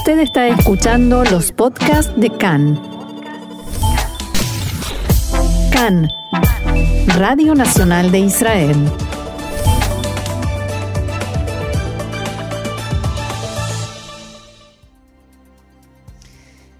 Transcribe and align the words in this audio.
Usted 0.00 0.20
está 0.20 0.48
escuchando 0.48 1.24
los 1.24 1.52
podcasts 1.52 2.10
de 2.16 2.30
CAN. 2.30 2.80
CAN, 5.70 6.08
Radio 7.18 7.54
Nacional 7.54 8.10
de 8.10 8.20
Israel. 8.20 8.90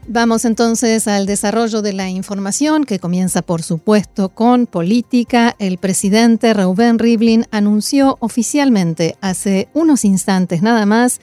Vamos 0.08 0.46
entonces 0.46 1.06
al 1.06 1.26
desarrollo 1.26 1.82
de 1.82 1.92
la 1.92 2.08
información 2.08 2.84
que 2.84 2.98
comienza 2.98 3.42
por 3.42 3.62
supuesto 3.62 4.30
con 4.30 4.66
política. 4.66 5.54
El 5.58 5.76
presidente 5.76 6.54
Reuben 6.54 6.98
Rivlin 6.98 7.46
anunció 7.50 8.16
oficialmente 8.20 9.16
hace 9.20 9.68
unos 9.74 10.06
instantes 10.06 10.62
nada 10.62 10.86
más 10.86 11.20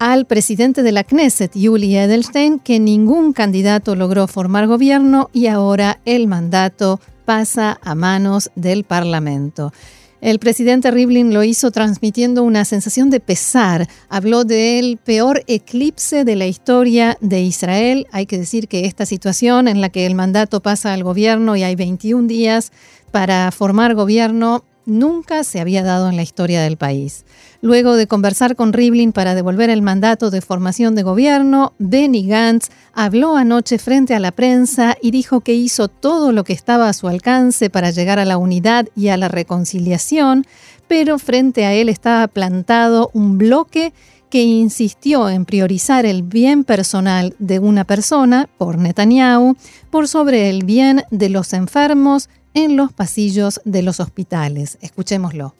al 0.00 0.24
presidente 0.24 0.82
de 0.82 0.92
la 0.92 1.04
Knesset, 1.04 1.54
Yuli 1.54 1.94
Edelstein, 1.94 2.58
que 2.58 2.80
ningún 2.80 3.34
candidato 3.34 3.94
logró 3.94 4.26
formar 4.26 4.66
gobierno 4.66 5.28
y 5.34 5.46
ahora 5.46 6.00
el 6.06 6.26
mandato 6.26 7.00
pasa 7.26 7.78
a 7.82 7.94
manos 7.94 8.50
del 8.54 8.84
Parlamento. 8.84 9.74
El 10.22 10.38
presidente 10.38 10.90
Rivlin 10.90 11.34
lo 11.34 11.44
hizo 11.44 11.70
transmitiendo 11.70 12.42
una 12.42 12.64
sensación 12.64 13.10
de 13.10 13.20
pesar. 13.20 13.88
Habló 14.08 14.44
del 14.44 14.96
peor 14.96 15.44
eclipse 15.46 16.24
de 16.24 16.36
la 16.36 16.46
historia 16.46 17.18
de 17.20 17.42
Israel. 17.42 18.06
Hay 18.10 18.24
que 18.24 18.38
decir 18.38 18.68
que 18.68 18.86
esta 18.86 19.04
situación 19.04 19.68
en 19.68 19.82
la 19.82 19.90
que 19.90 20.06
el 20.06 20.14
mandato 20.14 20.60
pasa 20.60 20.94
al 20.94 21.04
gobierno 21.04 21.56
y 21.56 21.62
hay 21.62 21.76
21 21.76 22.26
días 22.26 22.72
para 23.10 23.50
formar 23.50 23.94
gobierno 23.94 24.64
nunca 24.90 25.44
se 25.44 25.60
había 25.60 25.82
dado 25.82 26.10
en 26.10 26.16
la 26.16 26.22
historia 26.22 26.60
del 26.60 26.76
país. 26.76 27.24
Luego 27.62 27.96
de 27.96 28.06
conversar 28.06 28.56
con 28.56 28.72
Rivlin 28.72 29.12
para 29.12 29.34
devolver 29.34 29.70
el 29.70 29.80
mandato 29.80 30.30
de 30.30 30.40
formación 30.40 30.94
de 30.94 31.02
gobierno, 31.02 31.72
Benny 31.78 32.26
Gantz 32.26 32.68
habló 32.92 33.36
anoche 33.36 33.78
frente 33.78 34.14
a 34.14 34.20
la 34.20 34.32
prensa 34.32 34.96
y 35.00 35.10
dijo 35.10 35.40
que 35.40 35.54
hizo 35.54 35.88
todo 35.88 36.32
lo 36.32 36.44
que 36.44 36.52
estaba 36.52 36.88
a 36.88 36.92
su 36.92 37.08
alcance 37.08 37.70
para 37.70 37.90
llegar 37.90 38.18
a 38.18 38.24
la 38.24 38.36
unidad 38.36 38.88
y 38.96 39.08
a 39.08 39.16
la 39.16 39.28
reconciliación, 39.28 40.46
pero 40.88 41.18
frente 41.18 41.64
a 41.64 41.72
él 41.72 41.88
estaba 41.88 42.26
plantado 42.28 43.10
un 43.14 43.38
bloque 43.38 43.92
que 44.30 44.42
insistió 44.42 45.28
en 45.28 45.44
priorizar 45.44 46.06
el 46.06 46.22
bien 46.22 46.64
personal 46.64 47.34
de 47.38 47.58
una 47.58 47.84
persona, 47.84 48.48
por 48.58 48.78
Netanyahu, 48.78 49.56
por 49.90 50.08
sobre 50.08 50.48
el 50.48 50.64
bien 50.64 51.02
de 51.10 51.28
los 51.28 51.52
enfermos 51.52 52.28
en 52.54 52.76
los 52.76 52.92
pasillos 52.92 53.60
de 53.64 53.82
los 53.82 54.00
hospitales. 54.00 54.78
Escuchémoslo. 54.80 55.54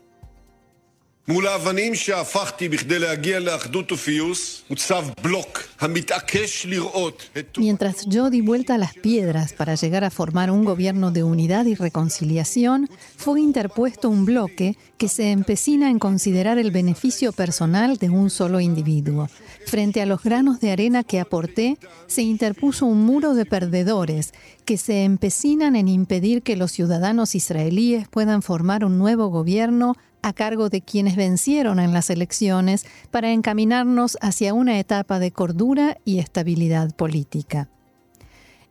Mientras 7.56 8.05
yo 8.06 8.31
di 8.31 8.41
vuelta 8.41 8.75
a 8.75 8.78
las 8.78 8.95
piedras 8.95 9.53
para 9.53 9.77
llegar 9.77 10.03
a 10.03 10.11
formar 10.11 10.51
un 10.51 10.64
gobierno 10.64 11.12
de 11.12 11.23
unidad 11.23 11.67
y 11.67 11.77
reconciliación, 11.77 12.91
fue 13.17 13.41
interpuesto 13.41 14.08
un 14.08 14.25
bloque 14.25 14.77
que 14.98 15.06
se 15.06 15.31
empecina 15.31 15.89
en 15.89 16.01
considerar 16.01 16.58
el 16.58 16.73
beneficio 16.73 17.31
personal 17.31 17.97
de 17.97 18.11
un 18.11 18.28
solo 18.28 18.58
individuo. 18.58 19.28
Frente 19.67 20.03
a 20.03 20.06
los 20.06 20.25
granos 20.25 20.58
de 20.58 20.73
arena 20.73 21.05
que 21.05 21.20
aporté, 21.20 21.78
se 22.08 22.23
interpuso 22.23 22.86
un 22.86 23.05
muro 23.05 23.34
de 23.34 23.47
perdedores 23.47 24.34
que 24.64 24.77
se 24.77 25.05
empecinan 25.05 25.77
en 25.77 25.86
impedir 25.86 26.42
que 26.42 26.56
los 26.56 26.73
ciudadanos 26.73 27.36
israelíes 27.36 28.08
puedan 28.08 28.42
formar 28.42 28.84
un 28.84 28.98
nuevo 28.98 29.28
gobierno 29.28 29.97
a 30.23 30.33
cargo 30.33 30.69
de 30.69 30.81
quienes 30.83 31.17
vencieron 31.17 31.81
en 31.81 31.93
las 31.93 32.11
elecciones 32.11 32.87
para 33.11 33.33
encaminarnos 33.33 34.19
hacia 34.21 34.55
una 34.55 34.79
etapa 34.79 35.19
de 35.19 35.31
cordura 35.31 35.99
y 36.05 36.19
estabilidad 36.19 36.95
política. 36.95 37.69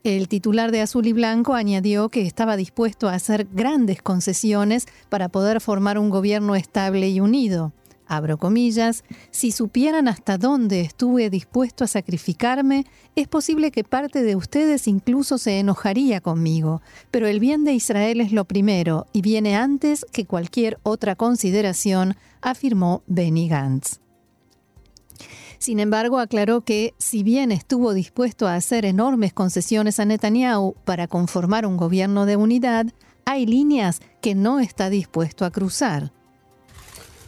El 0.04 0.30
titular 0.30 0.72
de 0.72 0.82
Azul 0.82 1.08
y 1.08 1.14
Blanco 1.14 1.56
añadió 1.56 2.10
que 2.10 2.22
estaba 2.22 2.56
dispuesto 2.56 3.10
a 3.10 3.16
hacer 3.16 3.48
grandes 3.52 4.02
concesiones 4.02 4.88
para 5.10 5.28
poder 5.28 5.60
formar 5.60 6.00
un 6.00 6.10
gobierno 6.10 6.56
estable 6.56 7.10
y 7.10 7.20
unido 7.20 7.74
abro 8.10 8.38
comillas, 8.38 9.06
si 9.32 9.52
supieran 9.52 10.10
hasta 10.10 10.38
dónde 10.38 10.82
estuve 10.82 11.30
dispuesto 11.30 11.86
a 11.86 11.88
sacrificarme, 11.88 12.86
es 13.16 13.28
posible 13.28 13.72
que 13.72 13.86
parte 13.86 14.24
de 14.24 14.36
ustedes 14.36 14.88
incluso 14.88 15.38
se 15.38 15.60
enojaría 15.60 16.20
conmigo, 16.20 16.82
pero 17.12 17.28
el 17.28 17.40
bien 17.40 17.64
de 17.64 17.74
Israel 17.74 18.20
es 18.20 18.34
lo 18.34 18.44
primero 18.46 19.06
y 19.14 19.22
viene 19.22 19.56
antes 19.56 20.06
que 20.12 20.26
cualquier 20.26 20.80
otra 20.84 21.16
consideración, 21.16 22.16
afirmó 22.42 23.04
Benny 23.08 23.48
Gantz. 23.48 24.00
Sin 25.60 25.80
embargo, 25.80 26.20
aclaró 26.20 26.62
que, 26.62 26.94
si 26.98 27.22
bien 27.22 27.52
estuvo 27.52 27.94
dispuesto 27.94 28.48
a 28.48 28.56
hacer 28.56 28.86
enormes 28.86 29.34
concesiones 29.34 30.00
a 30.00 30.06
Netanyahu 30.06 30.76
para 30.86 31.08
conformar 31.08 31.66
un 31.66 31.76
gobierno 31.76 32.26
de 32.26 32.38
unidad, 32.38 32.88
hay 33.26 33.46
líneas 33.46 34.00
que 34.22 34.36
no 34.36 34.62
está 34.62 34.90
dispuesto 34.90 35.44
a 35.44 35.52
cruzar. 35.52 36.14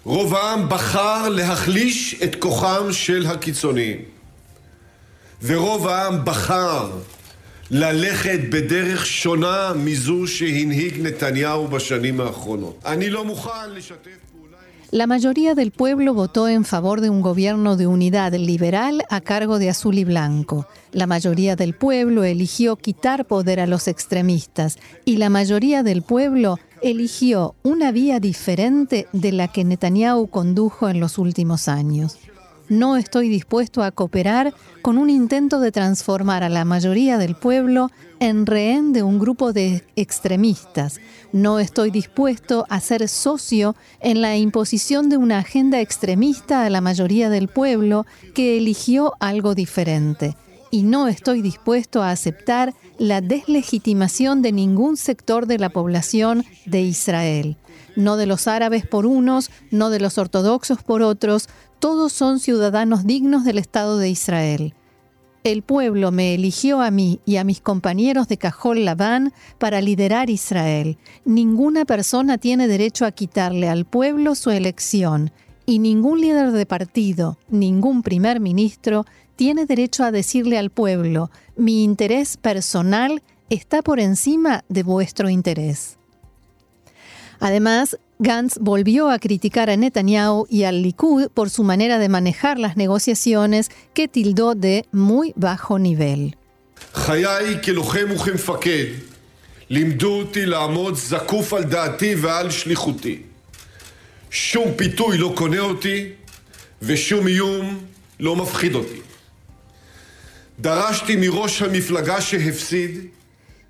רוב 0.05 0.34
העם 0.34 0.69
בחר 0.69 1.28
להחליש 1.28 2.22
את 2.25 2.34
כוחם 2.34 2.93
של 2.93 3.27
הקיצוניים. 3.27 3.99
ורוב 5.43 5.89
העם 5.89 6.25
בחר 6.25 6.91
ללכת 7.71 8.39
בדרך 8.50 9.06
שונה 9.06 9.72
מזו 9.77 10.27
שהנהיג 10.27 11.00
נתניהו 11.00 11.69
בשנים 11.69 12.21
האחרונות. 12.21 12.83
אני 12.87 13.11
לא 13.11 13.25
מוכן 13.25 13.71
לשתף 13.75 14.27
La 14.93 15.09
mayoría 15.09 15.56
del 15.56 15.72
pueblo 15.72 16.15
votó 16.15 16.47
en 16.47 16.65
favor 16.65 17.00
de 17.00 17.11
un 17.11 17.21
gobierno 17.21 17.77
de 17.77 17.89
unidad 17.89 18.33
liberal 18.34 19.05
a 19.11 19.21
cargo 19.21 19.59
de 19.59 19.69
Azul 19.69 19.99
y 19.99 20.05
Blanco. 20.05 20.67
La 20.93 21.09
mayoría 21.09 21.56
del 21.56 21.75
pueblo 21.75 22.22
eligió 22.22 22.77
quitar 22.77 23.25
poder 23.25 23.59
a 23.59 23.67
los 23.67 23.89
extremistas 23.89 24.78
y 25.05 25.17
la 25.17 25.28
mayoría 25.28 25.83
del 25.83 26.03
pueblo 26.03 26.61
eligió 26.81 27.56
una 27.64 27.92
vía 27.92 28.19
diferente 28.19 29.08
de 29.14 29.31
la 29.31 29.47
que 29.47 29.64
Netanyahu 29.64 30.28
condujo 30.28 30.90
en 30.90 31.00
los 31.00 31.18
últimos 31.18 31.68
años. 31.68 32.18
No 32.69 32.96
estoy 32.96 33.28
dispuesto 33.28 33.84
a 33.84 33.92
cooperar 33.92 34.53
con 34.81 34.97
un 34.97 35.09
intento 35.09 35.59
de 35.59 35.74
transformar 35.74 36.42
a 36.42 36.50
la 36.50 36.64
mayoría 36.64 37.18
del 37.18 37.36
pueblo 37.36 37.92
en 38.22 38.46
rehén 38.46 38.94
de 38.94 39.03
un 39.03 39.19
grupo 39.19 39.52
de 39.52 39.84
extremistas. 39.97 41.02
No 41.34 41.59
estoy 41.59 41.92
dispuesto 41.92 42.66
a 42.69 42.80
ser 42.80 43.09
socio 43.09 43.75
en 44.00 44.22
la 44.22 44.38
imposición 44.38 45.09
de 45.09 45.18
una 45.18 45.40
agenda 45.40 45.81
extremista 45.81 46.66
a 46.66 46.69
la 46.69 46.80
mayoría 46.80 47.30
del 47.30 47.50
pueblo 47.50 48.06
que 48.34 48.58
eligió 48.58 49.16
algo 49.19 49.53
diferente. 49.53 50.38
Y 50.72 50.84
no 50.84 51.09
estoy 51.09 51.42
dispuesto 51.42 52.02
a 52.02 52.12
aceptar 52.12 52.74
la 52.98 53.20
deslegitimación 53.20 54.42
de 54.42 54.54
ningún 54.54 54.96
sector 54.96 55.46
de 55.46 55.59
la 55.59 55.70
población 55.70 56.46
de 56.66 56.82
Israel, 56.82 57.58
no 57.98 58.16
de 58.16 58.26
los 58.26 58.48
árabes 58.48 58.88
por 58.88 59.06
unos, 59.06 59.52
no 59.70 59.90
de 59.90 60.00
los 60.00 60.18
ortodoxos 60.18 60.81
por 60.81 61.02
otros, 61.02 61.50
todos 61.80 62.14
son 62.14 62.40
ciudadanos 62.40 63.06
dignos 63.06 63.44
del 63.44 63.58
Estado 63.58 63.98
de 63.98 64.10
Israel. 64.10 64.74
El 65.44 65.64
pueblo 65.64 66.12
me 66.12 66.36
eligió 66.36 66.81
a 66.81 66.92
mí 66.92 67.20
y 67.26 67.38
a 67.38 67.44
mis 67.44 67.62
compañeros 67.62 68.28
de 68.28 68.38
Cajol 68.38 68.86
Labán 68.86 69.34
para 69.58 69.81
liderar 69.81 70.30
Israel. 70.30 71.00
Ninguna 71.26 71.84
persona 71.84 72.38
tiene 72.38 72.68
derecho 72.68 73.06
a 73.06 73.12
quitarle 73.12 73.68
al 73.68 73.86
pueblo 73.86 74.36
su 74.36 74.52
elección 74.52 75.31
y 75.66 75.80
ningún 75.80 76.22
líder 76.22 76.52
de 76.52 76.66
partido, 76.68 77.40
ningún 77.50 78.04
primer 78.04 78.40
ministro 78.40 79.06
tiene 79.41 79.66
derecho 79.66 80.03
a 80.03 80.12
decirle 80.12 80.59
al 80.59 80.69
pueblo, 80.69 81.31
mi 81.56 81.84
interés 81.84 82.38
personal 82.38 83.24
está 83.50 83.81
por 83.81 84.00
encima 84.00 84.63
de 84.69 84.84
vuestro 84.84 85.29
interés. 85.29 85.97
Además, 87.40 87.97
Gantz 88.19 88.59
volvió 88.59 89.09
a 89.09 89.18
criticar 89.18 89.72
a 89.72 89.78
Netanyahu 89.78 90.46
y 90.47 90.66
al 90.66 90.84
Likud 90.84 91.30
por 91.34 91.50
su 91.50 91.63
manera 91.63 91.97
de 91.97 92.07
manejar 92.07 92.59
las 92.59 92.78
negociaciones 92.78 93.72
que 93.95 94.07
tildó 94.07 94.54
de 94.54 94.86
muy 94.92 95.33
bajo 95.36 95.80
nivel. 95.80 96.38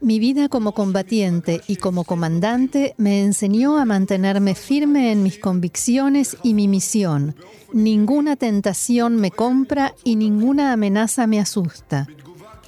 Mi 0.02 0.20
vida 0.20 0.50
como 0.50 0.74
combatiente 0.74 1.62
y 1.66 1.78
como 1.78 2.04
comandante 2.04 2.96
me 2.98 3.22
enseñó 3.22 3.78
a 3.78 3.86
mantenerme 3.86 4.56
firme 4.56 5.14
en 5.14 5.24
mis 5.24 5.38
convicciones 5.38 6.36
y 6.44 6.54
mi 6.54 6.68
misión. 6.68 7.36
Ninguna 7.72 8.36
tentación 8.36 9.16
me 9.16 9.32
compra 9.32 9.94
y 10.04 10.18
ninguna 10.18 10.74
amenaza 10.74 11.28
me 11.28 11.40
asusta. 11.40 12.08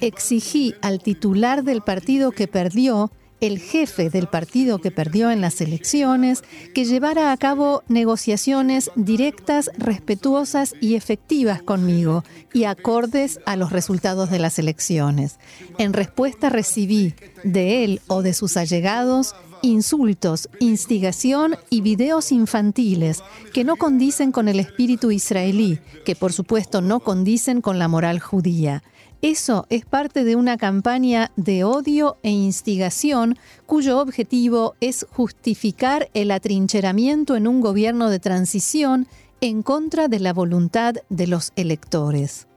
Exigí 0.00 0.74
al 0.80 1.02
titular 1.02 1.62
del 1.62 1.82
partido 1.82 2.30
que 2.30 2.48
perdió 2.48 3.10
el 3.46 3.58
jefe 3.58 4.08
del 4.08 4.26
partido 4.26 4.78
que 4.78 4.90
perdió 4.90 5.30
en 5.30 5.42
las 5.42 5.60
elecciones, 5.60 6.42
que 6.74 6.86
llevara 6.86 7.30
a 7.30 7.36
cabo 7.36 7.82
negociaciones 7.88 8.90
directas, 8.96 9.70
respetuosas 9.76 10.74
y 10.80 10.94
efectivas 10.94 11.62
conmigo 11.62 12.24
y 12.54 12.64
acordes 12.64 13.40
a 13.44 13.56
los 13.56 13.70
resultados 13.70 14.30
de 14.30 14.38
las 14.38 14.58
elecciones. 14.58 15.38
En 15.76 15.92
respuesta 15.92 16.48
recibí 16.48 17.14
de 17.42 17.84
él 17.84 18.00
o 18.06 18.22
de 18.22 18.32
sus 18.32 18.56
allegados 18.56 19.34
insultos, 19.60 20.48
instigación 20.58 21.56
y 21.68 21.82
videos 21.82 22.32
infantiles 22.32 23.22
que 23.52 23.64
no 23.64 23.76
condicen 23.76 24.32
con 24.32 24.48
el 24.48 24.58
espíritu 24.58 25.10
israelí, 25.10 25.80
que 26.06 26.16
por 26.16 26.32
supuesto 26.32 26.80
no 26.80 27.00
condicen 27.00 27.60
con 27.60 27.78
la 27.78 27.88
moral 27.88 28.20
judía. 28.20 28.82
Eso 29.24 29.64
es 29.70 29.86
parte 29.86 30.22
de 30.22 30.36
una 30.36 30.58
campaña 30.58 31.32
de 31.36 31.64
odio 31.64 32.18
e 32.22 32.28
instigación 32.28 33.38
cuyo 33.64 33.98
objetivo 33.98 34.74
es 34.82 35.06
justificar 35.10 36.10
el 36.12 36.30
atrincheramiento 36.30 37.34
en 37.34 37.48
un 37.48 37.62
gobierno 37.62 38.10
de 38.10 38.18
transición 38.18 39.06
en 39.40 39.62
contra 39.62 40.08
de 40.08 40.20
la 40.20 40.34
voluntad 40.34 40.96
de 41.08 41.26
los 41.26 41.54
electores. 41.56 42.48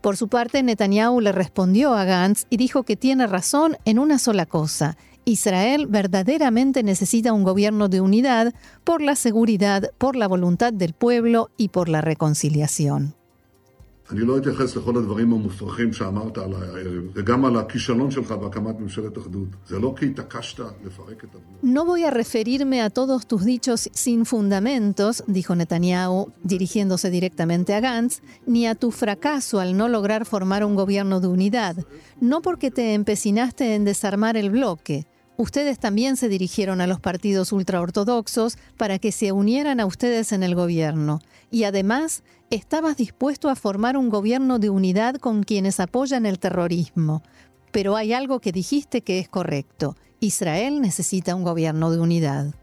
Por 0.00 0.16
su 0.16 0.28
parte, 0.28 0.62
Netanyahu 0.62 1.20
le 1.20 1.30
respondió 1.30 1.92
a 1.92 2.04
Gantz 2.06 2.46
y 2.48 2.56
dijo 2.56 2.84
que 2.84 2.96
tiene 2.96 3.26
razón 3.26 3.76
en 3.84 3.98
una 3.98 4.18
sola 4.18 4.46
cosa. 4.46 4.96
Israel 5.26 5.88
verdaderamente 5.88 6.82
necesita 6.82 7.34
un 7.34 7.44
gobierno 7.44 7.90
de 7.90 8.00
unidad 8.00 8.54
por 8.82 9.02
la 9.02 9.14
seguridad, 9.14 9.90
por 9.98 10.16
la 10.16 10.26
voluntad 10.26 10.72
del 10.72 10.94
pueblo 10.94 11.50
y 11.58 11.68
por 11.68 11.90
la 11.90 12.00
reconciliación. 12.00 13.14
No 21.62 21.84
voy 21.84 22.04
a 22.04 22.10
referirme 22.10 22.82
a 22.82 22.90
todos 22.90 23.26
tus 23.26 23.44
dichos 23.44 23.88
sin 23.92 24.26
fundamentos, 24.26 25.24
dijo 25.26 25.54
Netanyahu, 25.54 26.32
dirigiéndose 26.42 27.10
directamente 27.10 27.74
a 27.74 27.80
Gantz, 27.80 28.20
ni 28.46 28.66
a 28.66 28.74
tu 28.74 28.90
fracaso 28.90 29.60
al 29.60 29.76
no 29.76 29.88
lograr 29.88 30.26
formar 30.26 30.64
un 30.64 30.74
gobierno 30.74 31.20
de 31.20 31.28
unidad, 31.28 31.76
no 32.20 32.42
porque 32.42 32.70
te 32.70 32.94
empecinaste 32.94 33.74
en 33.74 33.84
desarmar 33.84 34.36
el 34.36 34.50
bloque, 34.50 35.06
Ustedes 35.38 35.78
también 35.78 36.16
se 36.16 36.28
dirigieron 36.28 36.80
a 36.80 36.86
los 36.86 37.00
partidos 37.00 37.52
ultraortodoxos 37.52 38.58
para 38.76 38.98
que 38.98 39.12
se 39.12 39.32
unieran 39.32 39.80
a 39.80 39.86
ustedes 39.86 40.30
en 40.32 40.42
el 40.42 40.54
gobierno. 40.54 41.20
Y 41.52 41.64
además, 41.64 42.24
estabas 42.50 42.96
dispuesto 42.96 43.50
a 43.50 43.54
formar 43.54 43.98
un 43.98 44.08
gobierno 44.08 44.58
de 44.58 44.70
unidad 44.70 45.16
con 45.16 45.44
quienes 45.44 45.78
apoyan 45.80 46.24
el 46.24 46.38
terrorismo. 46.38 47.22
Pero 47.70 47.94
hay 47.94 48.14
algo 48.14 48.40
que 48.40 48.52
dijiste 48.52 49.02
que 49.02 49.18
es 49.18 49.28
correcto. 49.28 49.94
Israel 50.18 50.80
necesita 50.80 51.34
un 51.34 51.44
gobierno 51.44 51.90
de 51.90 52.00
unidad. 52.00 52.54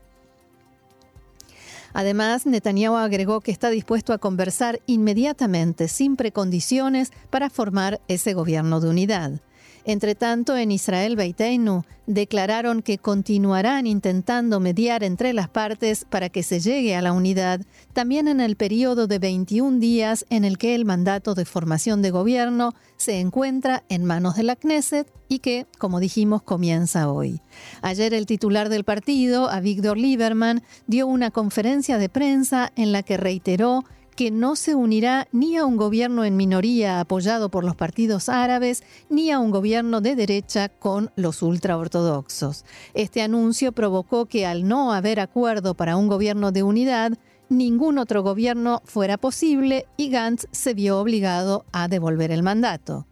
Además, 1.93 2.47
Netanyahu 2.47 2.95
agregó 2.95 3.41
que 3.41 3.51
está 3.51 3.69
dispuesto 3.69 4.11
a 4.11 4.17
conversar 4.17 4.79
inmediatamente, 4.87 5.87
sin 5.87 6.15
precondiciones, 6.15 7.11
para 7.29 7.51
formar 7.51 8.01
ese 8.07 8.33
gobierno 8.33 8.79
de 8.79 8.89
unidad. 8.89 9.39
Entre 9.85 10.15
tanto, 10.15 10.57
en 10.57 10.71
Israel 10.71 11.15
Beiteinu 11.15 11.83
declararon 12.05 12.81
que 12.81 12.97
continuarán 12.97 13.85
intentando 13.85 14.59
mediar 14.59 15.03
entre 15.03 15.31
las 15.31 15.47
partes 15.47 16.05
para 16.09 16.29
que 16.29 16.41
se 16.41 16.59
llegue 16.59 16.95
a 16.95 17.01
la 17.01 17.13
unidad, 17.13 17.61
también 17.93 18.27
en 18.27 18.39
el 18.39 18.55
periodo 18.55 19.05
de 19.05 19.19
21 19.19 19.79
días 19.79 20.25
en 20.29 20.43
el 20.43 20.57
que 20.57 20.73
el 20.73 20.85
mandato 20.85 21.35
de 21.35 21.45
formación 21.45 22.01
de 22.01 22.09
gobierno 22.09 22.73
se 22.97 23.19
encuentra 23.19 23.83
en 23.89 24.05
manos 24.05 24.35
de 24.35 24.43
la 24.43 24.55
Knesset 24.55 25.07
y 25.27 25.39
que, 25.39 25.67
como 25.77 25.99
dijimos, 25.99 26.41
comienza 26.41 27.11
hoy. 27.11 27.41
Ayer 27.81 28.13
el 28.15 28.25
titular 28.25 28.69
del 28.69 28.83
partido, 28.83 29.49
Avigdor 29.49 29.97
Lieberman, 29.97 30.63
dio 30.87 31.05
una 31.05 31.29
conferencia 31.29 31.99
de 31.99 32.09
prensa 32.09 32.71
en 32.75 32.91
la 32.91 33.03
que 33.03 33.17
reiteró 33.17 33.85
que 34.19 34.31
no 34.31 34.57
se 34.57 34.75
unirá 34.75 35.29
ni 35.31 35.55
a 35.55 35.63
un 35.63 35.77
gobierno 35.77 36.25
en 36.25 36.35
minoría 36.35 36.99
apoyado 36.99 37.47
por 37.47 37.63
los 37.63 37.77
partidos 37.77 38.27
árabes, 38.27 38.83
ni 39.09 39.31
a 39.31 39.39
un 39.39 39.49
gobierno 39.49 40.01
de 40.01 40.17
derecha 40.17 40.67
con 40.67 41.09
los 41.15 41.41
ultraortodoxos. 41.41 42.65
Este 42.93 43.21
anuncio 43.21 43.71
provocó 43.71 44.25
que 44.25 44.45
al 44.45 44.67
no 44.67 44.91
haber 44.91 45.21
acuerdo 45.21 45.73
para 45.73 45.95
un 45.95 46.09
gobierno 46.09 46.51
de 46.51 46.63
unidad, 46.63 47.17
ningún 47.47 47.97
otro 47.97 48.21
gobierno 48.21 48.81
fuera 48.83 49.17
posible 49.17 49.85
y 49.95 50.09
Gantz 50.09 50.47
se 50.51 50.73
vio 50.73 50.99
obligado 50.99 51.63
a 51.71 51.87
devolver 51.87 52.31
el 52.31 52.43
mandato. 52.43 53.07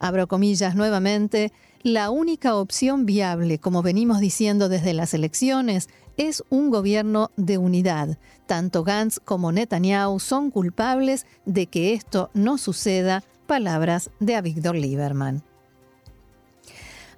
Abro 0.00 0.26
comillas 0.26 0.74
nuevamente, 0.74 1.52
la 1.84 2.10
única 2.10 2.56
opción 2.56 3.06
viable, 3.06 3.60
como 3.60 3.82
venimos 3.82 4.18
diciendo 4.18 4.68
desde 4.68 4.92
las 4.92 5.14
elecciones, 5.14 5.88
es 6.16 6.42
un 6.50 6.70
gobierno 6.70 7.30
de 7.36 7.58
unidad. 7.58 8.18
Tanto 8.48 8.82
Gantz 8.82 9.20
como 9.22 9.52
Netanyahu 9.52 10.18
son 10.20 10.50
culpables 10.50 11.26
de 11.44 11.66
que 11.66 11.92
esto 11.92 12.30
no 12.32 12.56
suceda, 12.56 13.22
palabras 13.46 14.08
de 14.20 14.36
Avigdor 14.36 14.74
Lieberman. 14.74 15.44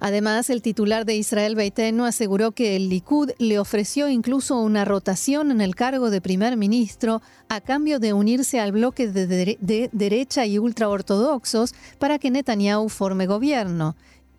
Además, 0.01 0.49
el 0.49 0.61
titular 0.61 1.05
de 1.05 1.15
Israel 1.15 1.55
Beitenu 1.55 2.03
aseguró 2.03 2.51
que 2.51 2.75
el 2.75 2.89
Likud 2.89 3.31
le 3.37 3.59
ofreció 3.59 4.09
incluso 4.09 4.59
una 4.59 4.83
rotación 4.83 5.51
en 5.51 5.61
el 5.61 5.73
cargo 5.73 6.09
de 6.09 6.19
primer 6.19 6.57
ministro 6.57 7.21
a 7.47 7.61
cambio 7.61 7.99
de 7.99 8.11
unirse 8.11 8.59
al 8.59 8.73
bloque 8.73 9.07
de, 9.07 9.57
de 9.57 9.89
derecha 9.93 10.45
y 10.45 10.59
ultraortodoxos 10.59 11.73
para 11.97 12.19
que 12.19 12.29
Netanyahu 12.29 12.89
forme 12.89 13.25
gobierno 13.25 13.95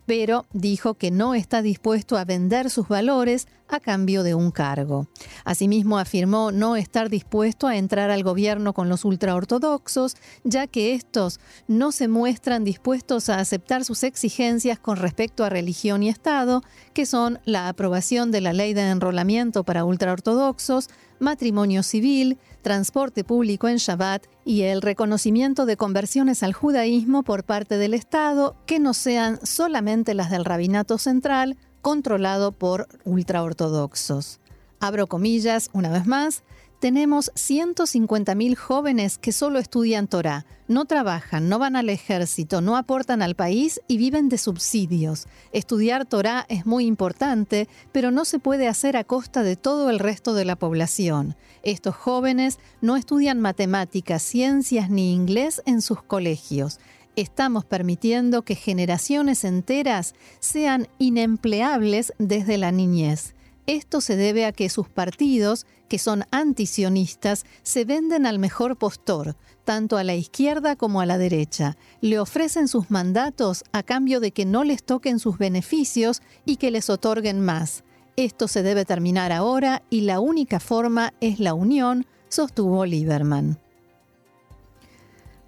pero 0.07 0.47
dijo 0.53 0.95
que 0.95 1.11
no 1.11 1.35
está 1.35 1.63
dispuesto 1.63 2.17
a 2.17 2.25
vender 2.25 2.71
sus 2.71 2.89
valores 2.89 3.47
a 3.73 3.81
cambio 3.81 4.23
de 4.23 4.35
un 4.35 4.51
cargo. 4.51 5.07
Asimismo, 5.45 5.99
afirmó 5.99 6.53
no 6.53 6.77
estar 6.77 7.09
dispuesto 7.09 7.67
a 7.67 7.77
entrar 7.77 8.11
al 8.11 8.23
gobierno 8.23 8.73
con 8.73 8.89
los 8.89 9.05
ultraortodoxos, 9.05 10.17
ya 10.45 10.67
que 10.67 10.95
estos 10.95 11.41
no 11.69 11.93
se 11.93 12.09
muestran 12.09 12.65
dispuestos 12.65 13.29
a 13.29 13.39
aceptar 13.39 13.85
sus 13.85 14.03
exigencias 14.03 14.79
con 14.79 14.97
respecto 14.97 15.45
a 15.45 15.51
religión 15.51 16.03
y 16.03 16.09
Estado, 16.09 16.63
que 16.93 17.07
son 17.07 17.41
la 17.45 17.69
aprobación 17.69 18.31
de 18.31 18.41
la 18.41 18.53
ley 18.53 18.75
de 18.75 18.89
enrolamiento 18.91 19.65
para 19.65 19.85
ultraortodoxos, 19.85 20.89
matrimonio 21.19 21.83
civil, 21.83 22.39
transporte 22.63 23.25
público 23.25 23.69
en 23.69 23.77
Shabbat 23.77 24.27
y 24.45 24.63
el 24.63 24.83
reconocimiento 24.83 25.67
de 25.67 25.77
conversiones 25.77 26.43
al 26.43 26.53
judaísmo 26.53 27.23
por 27.23 27.45
parte 27.45 27.79
del 27.79 27.95
Estado 27.95 28.57
que 28.67 28.81
no 28.81 28.93
sean 28.93 29.39
solamente 29.45 30.15
las 30.15 30.31
del 30.31 30.45
rabinato 30.45 30.99
central, 30.99 31.57
controlado 31.83 32.53
por 32.53 32.89
ultraortodoxos. 33.05 34.41
Abro 34.81 35.07
comillas 35.07 35.69
una 35.73 35.91
vez 35.91 36.07
más, 36.07 36.43
tenemos 36.83 37.31
150.000 37.35 38.57
jóvenes 38.57 39.17
que 39.17 39.31
solo 39.31 39.61
estudian 39.61 40.09
Torah, 40.09 40.45
no 40.67 40.85
trabajan, 40.85 41.49
no 41.49 41.61
van 41.61 41.77
al 41.77 41.89
ejército, 41.89 42.61
no 42.61 42.77
aportan 42.77 43.23
al 43.23 43.37
país 43.37 43.81
y 43.87 43.99
viven 43.99 44.29
de 44.29 44.37
subsidios. 44.37 45.29
Estudiar 45.53 46.07
Torah 46.07 46.45
es 46.49 46.67
muy 46.67 46.87
importante, 46.87 47.69
pero 47.93 48.11
no 48.11 48.25
se 48.25 48.41
puede 48.41 48.67
hacer 48.67 48.97
a 48.97 49.05
costa 49.05 49.45
de 49.45 49.55
todo 49.55 49.91
el 49.91 50.01
resto 50.01 50.35
de 50.35 50.45
la 50.45 50.57
población. 50.57 51.37
Estos 51.63 51.95
jóvenes 51.95 52.59
no 52.81 52.97
estudian 52.97 53.41
matemáticas, 53.41 54.23
ciencias 54.23 54.91
ni 54.91 55.13
inglés 55.13 55.63
en 55.67 55.83
sus 55.83 56.03
colegios 56.03 56.81
estamos 57.17 57.65
permitiendo 57.65 58.43
que 58.43 58.55
generaciones 58.55 59.45
enteras 59.45 60.15
sean 60.41 60.89
inempleables 60.99 62.13
desde 62.19 62.59
la 62.59 62.73
niñez. 62.73 63.35
Esto 63.67 64.01
se 64.01 64.17
debe 64.17 64.45
a 64.45 64.53
que 64.53 64.69
sus 64.69 64.89
partidos, 64.89 65.67
que 65.89 65.99
son 65.99 66.25
antisionistas, 66.33 67.45
se 67.63 67.85
venden 67.85 68.27
al 68.27 68.41
mejor 68.41 68.77
postor, 68.77 69.37
tanto 69.65 69.97
a 69.97 70.05
la 70.05 70.17
izquierda 70.17 70.75
como 70.75 71.01
a 71.01 71.07
la 71.07 71.17
derecha. 71.17 71.77
Le 72.01 72.19
ofrecen 72.19 72.67
sus 72.67 72.91
mandatos 72.91 73.63
a 73.73 73.85
cambio 73.85 74.19
de 74.19 74.33
que 74.33 74.45
no 74.45 74.65
les 74.65 74.83
toquen 74.83 75.21
sus 75.21 75.39
beneficios 75.39 76.23
y 76.45 76.57
que 76.57 76.73
les 76.73 76.91
otorguen 76.91 77.41
más. 77.41 77.85
Esto 78.17 78.49
se 78.49 78.63
debe 78.63 78.85
terminar 78.85 79.31
ahora 79.31 79.83
y 79.91 80.03
la 80.03 80.19
única 80.19 80.59
forma 80.59 81.15
es 81.21 81.39
la 81.39 81.55
unión, 81.55 82.07
sostuvo 82.29 82.85
Lieberman. 82.85 83.62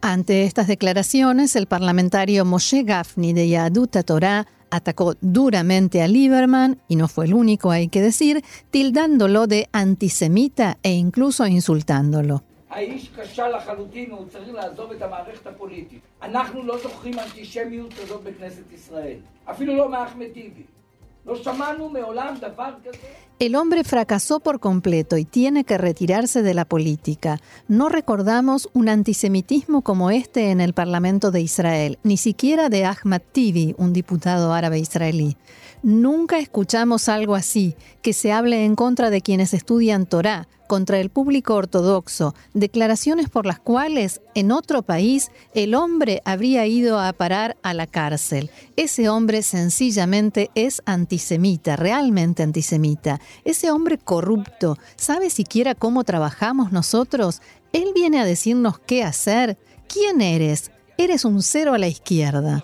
Ante 0.06 0.44
estas 0.44 0.66
declaraciones, 0.66 1.56
el 1.56 1.66
parlamentario 1.66 2.44
Moshe 2.44 2.82
Gafni 2.82 3.32
de 3.32 3.48
Yaduta 3.48 4.02
Torah 4.02 4.46
atacó 4.68 5.14
duramente 5.22 6.02
a 6.02 6.08
Lieberman, 6.08 6.78
y 6.88 6.96
no 6.96 7.08
fue 7.08 7.24
el 7.24 7.32
único, 7.32 7.70
hay 7.70 7.88
que 7.88 8.02
decir, 8.02 8.44
tildándolo 8.70 9.46
de 9.46 9.66
antisemita 9.72 10.76
e 10.82 10.92
incluso 10.92 11.46
insultándolo. 11.46 12.42
El 23.38 23.56
hombre 23.56 23.82
fracasó 23.82 24.40
por 24.40 24.60
completo 24.60 25.16
y 25.16 25.24
tiene 25.24 25.64
que 25.64 25.78
retirarse 25.78 26.42
de 26.42 26.54
la 26.54 26.64
política. 26.64 27.38
No 27.66 27.88
recordamos 27.88 28.68
un 28.74 28.88
antisemitismo 28.88 29.82
como 29.82 30.10
este 30.10 30.50
en 30.50 30.60
el 30.60 30.74
Parlamento 30.74 31.30
de 31.30 31.40
Israel, 31.40 31.98
ni 32.02 32.16
siquiera 32.16 32.68
de 32.68 32.84
Ahmad 32.84 33.22
Tibi, 33.32 33.74
un 33.78 33.92
diputado 33.92 34.52
árabe 34.52 34.78
israelí. 34.78 35.36
Nunca 35.84 36.38
escuchamos 36.38 37.10
algo 37.10 37.34
así, 37.34 37.76
que 38.00 38.14
se 38.14 38.32
hable 38.32 38.64
en 38.64 38.74
contra 38.74 39.10
de 39.10 39.20
quienes 39.20 39.52
estudian 39.52 40.06
Torah, 40.06 40.48
contra 40.66 40.98
el 40.98 41.10
público 41.10 41.56
ortodoxo, 41.56 42.34
declaraciones 42.54 43.28
por 43.28 43.44
las 43.44 43.58
cuales 43.58 44.22
en 44.34 44.50
otro 44.50 44.80
país 44.80 45.30
el 45.54 45.74
hombre 45.74 46.22
habría 46.24 46.66
ido 46.66 46.98
a 46.98 47.12
parar 47.12 47.58
a 47.62 47.74
la 47.74 47.86
cárcel. 47.86 48.50
Ese 48.76 49.10
hombre 49.10 49.42
sencillamente 49.42 50.50
es 50.54 50.80
antisemita, 50.86 51.76
realmente 51.76 52.42
antisemita. 52.42 53.20
Ese 53.44 53.70
hombre 53.70 53.98
corrupto, 53.98 54.78
¿sabe 54.96 55.28
siquiera 55.28 55.74
cómo 55.74 56.02
trabajamos 56.04 56.72
nosotros? 56.72 57.42
Él 57.74 57.90
viene 57.94 58.20
a 58.20 58.24
decirnos 58.24 58.78
qué 58.78 59.04
hacer. 59.04 59.58
¿Quién 59.86 60.22
eres? 60.22 60.70
Eres 60.96 61.26
un 61.26 61.42
cero 61.42 61.74
a 61.74 61.78
la 61.78 61.88
izquierda. 61.88 62.62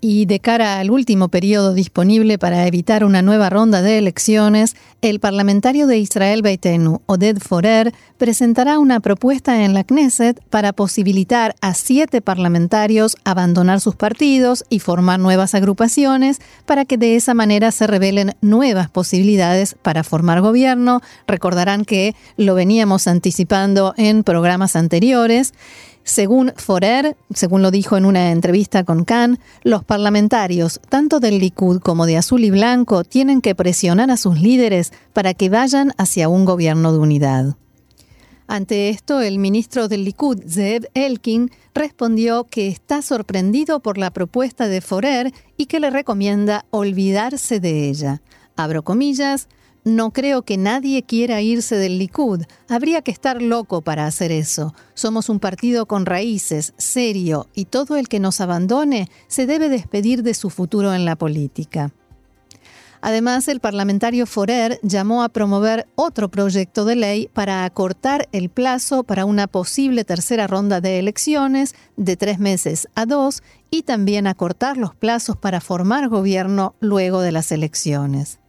Y 0.00 0.26
de 0.26 0.40
cara 0.40 0.78
al 0.78 0.90
último 0.90 1.28
periodo 1.28 1.72
disponible 1.72 2.38
para 2.38 2.66
evitar 2.66 3.02
una 3.02 3.22
nueva 3.22 3.48
ronda 3.48 3.80
de 3.80 3.96
elecciones, 3.96 4.76
el 5.00 5.20
parlamentario 5.20 5.86
de 5.86 5.98
Israel 5.98 6.42
Beitenu, 6.42 7.00
Oded 7.06 7.38
Forer, 7.38 7.94
presentará 8.18 8.78
una 8.78 9.00
propuesta 9.00 9.64
en 9.64 9.72
la 9.72 9.84
Knesset 9.84 10.38
para 10.50 10.74
posibilitar 10.74 11.54
a 11.62 11.72
siete 11.72 12.20
parlamentarios 12.20 13.16
abandonar 13.24 13.80
sus 13.80 13.96
partidos 13.96 14.64
y 14.68 14.80
formar 14.80 15.18
nuevas 15.18 15.54
agrupaciones 15.54 16.40
para 16.66 16.84
que 16.84 16.98
de 16.98 17.16
esa 17.16 17.32
manera 17.32 17.72
se 17.72 17.86
revelen 17.86 18.36
nuevas 18.42 18.90
posibilidades 18.90 19.76
para 19.80 20.04
formar 20.04 20.42
gobierno. 20.42 21.00
Recordarán 21.26 21.86
que 21.86 22.14
lo 22.36 22.54
veníamos 22.54 23.06
anticipando 23.06 23.94
en 23.96 24.24
programas 24.24 24.76
anteriores. 24.76 25.54
Según 26.06 26.52
Forer, 26.56 27.16
según 27.34 27.62
lo 27.62 27.72
dijo 27.72 27.96
en 27.96 28.04
una 28.04 28.30
entrevista 28.30 28.84
con 28.84 29.04
Khan, 29.04 29.40
los 29.64 29.82
parlamentarios, 29.82 30.80
tanto 30.88 31.18
del 31.18 31.40
Likud 31.40 31.80
como 31.80 32.06
de 32.06 32.16
Azul 32.16 32.44
y 32.44 32.50
Blanco, 32.50 33.02
tienen 33.02 33.40
que 33.40 33.56
presionar 33.56 34.12
a 34.12 34.16
sus 34.16 34.40
líderes 34.40 34.92
para 35.12 35.34
que 35.34 35.48
vayan 35.48 35.92
hacia 35.98 36.28
un 36.28 36.44
gobierno 36.44 36.92
de 36.92 37.00
unidad. 37.00 37.56
Ante 38.46 38.88
esto, 38.88 39.20
el 39.20 39.40
ministro 39.40 39.88
del 39.88 40.04
Likud, 40.04 40.44
Zeb 40.48 40.88
Elkin, 40.94 41.50
respondió 41.74 42.44
que 42.44 42.68
está 42.68 43.02
sorprendido 43.02 43.80
por 43.80 43.98
la 43.98 44.12
propuesta 44.12 44.68
de 44.68 44.80
Forer 44.82 45.34
y 45.56 45.66
que 45.66 45.80
le 45.80 45.90
recomienda 45.90 46.66
olvidarse 46.70 47.58
de 47.58 47.88
ella. 47.88 48.22
Abro 48.54 48.84
comillas, 48.84 49.48
no 49.86 50.10
creo 50.10 50.42
que 50.42 50.56
nadie 50.56 51.04
quiera 51.04 51.40
irse 51.42 51.76
del 51.76 51.98
Likud. 51.98 52.42
Habría 52.68 53.02
que 53.02 53.12
estar 53.12 53.40
loco 53.40 53.82
para 53.82 54.06
hacer 54.06 54.32
eso. 54.32 54.74
Somos 54.94 55.28
un 55.28 55.38
partido 55.38 55.86
con 55.86 56.06
raíces, 56.06 56.74
serio, 56.76 57.46
y 57.54 57.66
todo 57.66 57.96
el 57.96 58.08
que 58.08 58.18
nos 58.18 58.40
abandone 58.40 59.08
se 59.28 59.46
debe 59.46 59.68
despedir 59.68 60.24
de 60.24 60.34
su 60.34 60.50
futuro 60.50 60.92
en 60.92 61.04
la 61.04 61.14
política. 61.14 61.92
Además, 63.00 63.46
el 63.46 63.60
parlamentario 63.60 64.26
Forer 64.26 64.80
llamó 64.82 65.22
a 65.22 65.28
promover 65.28 65.86
otro 65.94 66.30
proyecto 66.30 66.84
de 66.84 66.96
ley 66.96 67.30
para 67.32 67.64
acortar 67.64 68.28
el 68.32 68.48
plazo 68.48 69.04
para 69.04 69.24
una 69.24 69.46
posible 69.46 70.02
tercera 70.02 70.48
ronda 70.48 70.80
de 70.80 70.98
elecciones 70.98 71.76
de 71.96 72.16
tres 72.16 72.40
meses 72.40 72.88
a 72.96 73.06
dos 73.06 73.44
y 73.70 73.82
también 73.82 74.26
acortar 74.26 74.78
los 74.78 74.96
plazos 74.96 75.36
para 75.36 75.60
formar 75.60 76.08
gobierno 76.08 76.74
luego 76.80 77.20
de 77.20 77.30
las 77.30 77.52
elecciones. 77.52 78.40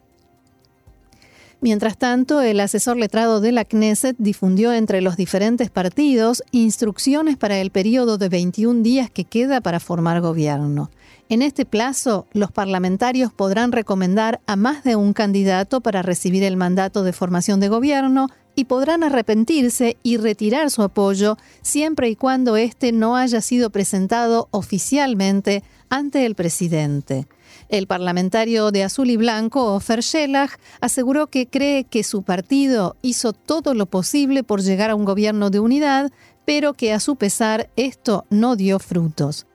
Mientras 1.59 1.97
tanto, 1.97 2.41
el 2.41 2.59
asesor 2.59 2.97
letrado 2.97 3.41
de 3.41 3.51
la 3.51 3.65
Knesset 3.65 4.15
difundió 4.19 4.73
entre 4.73 5.01
los 5.01 5.17
diferentes 5.17 5.71
partidos 5.71 6.43
instrucciones 6.51 7.35
para 7.35 7.57
el 7.57 7.71
periodo 7.71 8.19
de 8.19 8.29
21 8.29 8.83
días 8.83 9.09
que 9.09 9.23
queda 9.23 9.59
para 9.59 9.79
formar 9.79 10.21
gobierno. 10.21 10.91
En 11.29 11.41
este 11.41 11.65
plazo, 11.65 12.27
los 12.31 12.51
parlamentarios 12.51 13.33
podrán 13.33 13.71
recomendar 13.71 14.39
a 14.45 14.55
más 14.55 14.83
de 14.83 14.95
un 14.95 15.13
candidato 15.13 15.81
para 15.81 16.03
recibir 16.03 16.43
el 16.43 16.57
mandato 16.57 17.03
de 17.03 17.11
formación 17.11 17.59
de 17.59 17.69
gobierno 17.69 18.27
y 18.55 18.65
podrán 18.65 19.03
arrepentirse 19.03 19.97
y 20.03 20.17
retirar 20.17 20.69
su 20.69 20.83
apoyo 20.83 21.37
siempre 21.63 22.09
y 22.09 22.15
cuando 22.15 22.55
éste 22.55 22.91
no 22.91 23.15
haya 23.15 23.41
sido 23.41 23.71
presentado 23.71 24.47
oficialmente 24.51 25.63
ante 25.89 26.25
el 26.25 26.35
presidente. 26.35 27.27
El 27.69 27.87
parlamentario 27.87 28.71
de 28.71 28.83
Azul 28.83 29.09
y 29.09 29.17
Blanco, 29.17 29.73
Ofer 29.73 30.01
Shelah, 30.01 30.49
aseguró 30.79 31.27
que 31.27 31.47
cree 31.47 31.83
que 31.83 32.03
su 32.03 32.23
partido 32.23 32.95
hizo 33.01 33.33
todo 33.33 33.73
lo 33.73 33.85
posible 33.85 34.43
por 34.43 34.61
llegar 34.61 34.89
a 34.89 34.95
un 34.95 35.05
gobierno 35.05 35.49
de 35.49 35.59
unidad, 35.59 36.11
pero 36.45 36.73
que 36.73 36.93
a 36.93 36.99
su 36.99 37.17
pesar 37.17 37.69
esto 37.75 38.25
no 38.29 38.55
dio 38.55 38.79
frutos. 38.79 39.47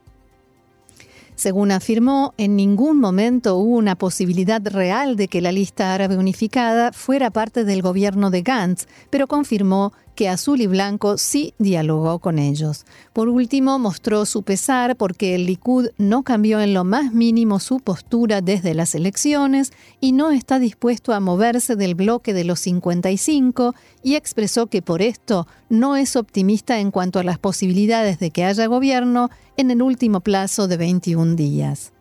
Según 1.34 1.72
afirmó, 1.72 2.34
en 2.36 2.54
ningún 2.54 3.00
momento 3.00 3.56
hubo 3.56 3.76
una 3.76 3.96
posibilidad 3.96 4.60
real 4.64 5.16
de 5.16 5.28
que 5.28 5.40
la 5.40 5.50
lista 5.50 5.94
árabe 5.94 6.16
unificada 6.16 6.92
fuera 6.92 7.30
parte 7.30 7.64
del 7.64 7.82
gobierno 7.82 8.30
de 8.30 8.42
Gantz, 8.42 8.86
pero 9.10 9.26
confirmó 9.26 9.92
que 10.14 10.28
Azul 10.28 10.60
y 10.60 10.66
Blanco 10.66 11.18
sí 11.18 11.54
dialogó 11.58 12.18
con 12.18 12.38
ellos. 12.38 12.84
Por 13.12 13.28
último, 13.28 13.78
mostró 13.78 14.26
su 14.26 14.42
pesar 14.42 14.96
porque 14.96 15.34
el 15.34 15.46
Likud 15.46 15.88
no 15.98 16.22
cambió 16.22 16.60
en 16.60 16.74
lo 16.74 16.84
más 16.84 17.12
mínimo 17.12 17.60
su 17.60 17.80
postura 17.80 18.40
desde 18.40 18.74
las 18.74 18.94
elecciones 18.94 19.72
y 20.00 20.12
no 20.12 20.30
está 20.30 20.58
dispuesto 20.58 21.12
a 21.12 21.20
moverse 21.20 21.76
del 21.76 21.94
bloque 21.94 22.34
de 22.34 22.44
los 22.44 22.60
55 22.60 23.74
y 24.02 24.14
expresó 24.14 24.66
que 24.66 24.82
por 24.82 25.02
esto 25.02 25.46
no 25.68 25.96
es 25.96 26.16
optimista 26.16 26.78
en 26.78 26.90
cuanto 26.90 27.18
a 27.18 27.24
las 27.24 27.38
posibilidades 27.38 28.18
de 28.18 28.30
que 28.30 28.44
haya 28.44 28.66
gobierno 28.66 29.30
en 29.56 29.70
el 29.70 29.82
último 29.82 30.20
plazo 30.20 30.68
de 30.68 30.76
21 30.76 31.34
días. 31.36 31.92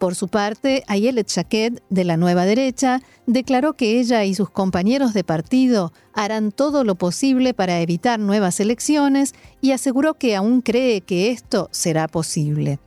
Por 0.00 0.14
su 0.14 0.28
parte, 0.28 0.82
Ayelet 0.86 1.28
Shaked, 1.28 1.82
de 1.90 2.04
la 2.04 2.16
Nueva 2.16 2.46
Derecha, 2.46 3.02
declaró 3.26 3.74
que 3.74 4.00
ella 4.00 4.24
y 4.24 4.34
sus 4.34 4.48
compañeros 4.48 5.12
de 5.12 5.24
partido 5.24 5.92
harán 6.14 6.52
todo 6.52 6.84
lo 6.84 6.94
posible 6.94 7.52
para 7.52 7.80
evitar 7.80 8.18
nuevas 8.18 8.60
elecciones 8.60 9.34
y 9.60 9.72
aseguró 9.72 10.14
que 10.14 10.36
aún 10.36 10.62
cree 10.62 11.02
que 11.02 11.30
esto 11.30 11.68
será 11.70 12.08
posible. 12.08 12.78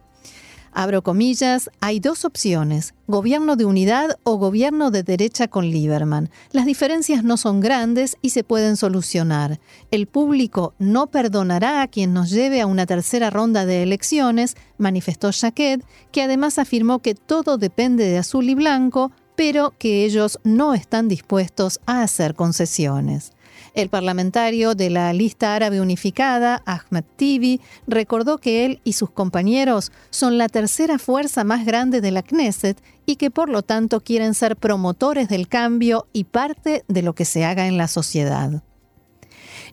Abro 0.75 1.03
comillas, 1.03 1.69
hay 1.81 1.99
dos 1.99 2.25
opciones, 2.25 2.95
gobierno 3.05 3.55
de 3.55 3.65
unidad 3.65 4.17
o 4.23 4.37
gobierno 4.37 4.89
de 4.89 5.03
derecha 5.03 5.47
con 5.47 5.67
Lieberman. 5.67 6.31
Las 6.51 6.65
diferencias 6.65 7.23
no 7.23 7.37
son 7.37 7.59
grandes 7.59 8.17
y 8.23 8.31
se 8.31 8.43
pueden 8.43 8.75
solucionar. 8.75 9.59
El 9.91 10.07
público 10.07 10.73
no 10.79 11.07
perdonará 11.07 11.83
a 11.83 11.87
quien 11.87 12.11
nos 12.13 12.31
lleve 12.31 12.59
a 12.59 12.65
una 12.65 12.87
tercera 12.87 13.29
ronda 13.29 13.67
de 13.67 13.83
elecciones, 13.83 14.55
manifestó 14.79 15.31
Jacquet, 15.31 15.85
que 16.11 16.23
además 16.23 16.57
afirmó 16.57 16.99
que 16.99 17.13
todo 17.13 17.59
depende 17.59 18.05
de 18.05 18.17
azul 18.17 18.49
y 18.49 18.55
blanco, 18.55 19.11
pero 19.35 19.75
que 19.77 20.05
ellos 20.05 20.39
no 20.43 20.73
están 20.73 21.07
dispuestos 21.07 21.81
a 21.85 22.01
hacer 22.01 22.33
concesiones. 22.33 23.31
El 23.73 23.89
parlamentario 23.89 24.75
de 24.75 24.91
la 24.91 25.11
lista 25.13 25.55
árabe 25.55 25.81
unificada, 25.81 26.61
Ahmed 26.65 27.03
Tibi, 27.15 27.59
recordó 27.87 28.37
que 28.37 28.65
él 28.65 28.79
y 28.83 28.93
sus 28.93 29.09
compañeros 29.09 29.91
son 30.11 30.37
la 30.37 30.47
tercera 30.47 30.99
fuerza 30.99 31.43
más 31.43 31.65
grande 31.65 31.99
de 31.99 32.11
la 32.11 32.21
Knesset 32.21 32.79
y 33.07 33.15
que 33.15 33.31
por 33.31 33.49
lo 33.49 33.63
tanto 33.63 34.01
quieren 34.01 34.35
ser 34.35 34.57
promotores 34.57 35.27
del 35.27 35.47
cambio 35.47 36.05
y 36.13 36.25
parte 36.25 36.83
de 36.87 37.01
lo 37.01 37.13
que 37.13 37.25
se 37.25 37.45
haga 37.45 37.67
en 37.67 37.77
la 37.77 37.87
sociedad. 37.87 38.61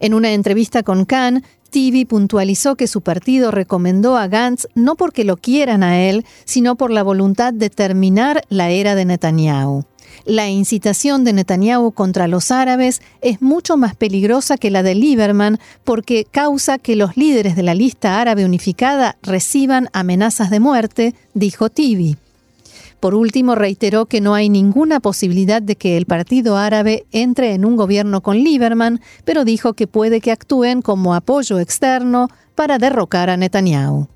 En 0.00 0.14
una 0.14 0.32
entrevista 0.32 0.82
con 0.82 1.04
Khan, 1.04 1.44
Tibi 1.68 2.06
puntualizó 2.06 2.76
que 2.76 2.86
su 2.86 3.02
partido 3.02 3.50
recomendó 3.50 4.16
a 4.16 4.28
Gantz 4.28 4.66
no 4.74 4.96
porque 4.96 5.24
lo 5.24 5.36
quieran 5.36 5.82
a 5.82 6.00
él, 6.00 6.24
sino 6.46 6.76
por 6.76 6.90
la 6.90 7.02
voluntad 7.02 7.52
de 7.52 7.68
terminar 7.68 8.42
la 8.48 8.70
era 8.70 8.94
de 8.94 9.04
Netanyahu. 9.04 9.84
La 10.24 10.48
incitación 10.48 11.24
de 11.24 11.32
Netanyahu 11.32 11.92
contra 11.92 12.28
los 12.28 12.50
árabes 12.50 13.00
es 13.22 13.40
mucho 13.40 13.76
más 13.76 13.94
peligrosa 13.94 14.58
que 14.58 14.70
la 14.70 14.82
de 14.82 14.94
Lieberman 14.94 15.58
porque 15.84 16.26
causa 16.30 16.78
que 16.78 16.96
los 16.96 17.16
líderes 17.16 17.56
de 17.56 17.62
la 17.62 17.74
lista 17.74 18.20
árabe 18.20 18.44
unificada 18.44 19.16
reciban 19.22 19.88
amenazas 19.92 20.50
de 20.50 20.60
muerte, 20.60 21.14
dijo 21.34 21.70
Tibi. 21.70 22.16
Por 23.00 23.14
último, 23.14 23.54
reiteró 23.54 24.04
que 24.04 24.20
no 24.20 24.34
hay 24.34 24.50
ninguna 24.50 25.00
posibilidad 25.00 25.62
de 25.62 25.74
que 25.74 25.96
el 25.96 26.04
Partido 26.04 26.58
Árabe 26.58 27.06
entre 27.12 27.54
en 27.54 27.64
un 27.64 27.76
gobierno 27.76 28.20
con 28.20 28.36
Lieberman, 28.36 29.00
pero 29.24 29.46
dijo 29.46 29.72
que 29.72 29.86
puede 29.86 30.20
que 30.20 30.32
actúen 30.32 30.82
como 30.82 31.14
apoyo 31.14 31.58
externo 31.58 32.28
para 32.54 32.76
derrocar 32.76 33.30
a 33.30 33.38
Netanyahu. 33.38 34.08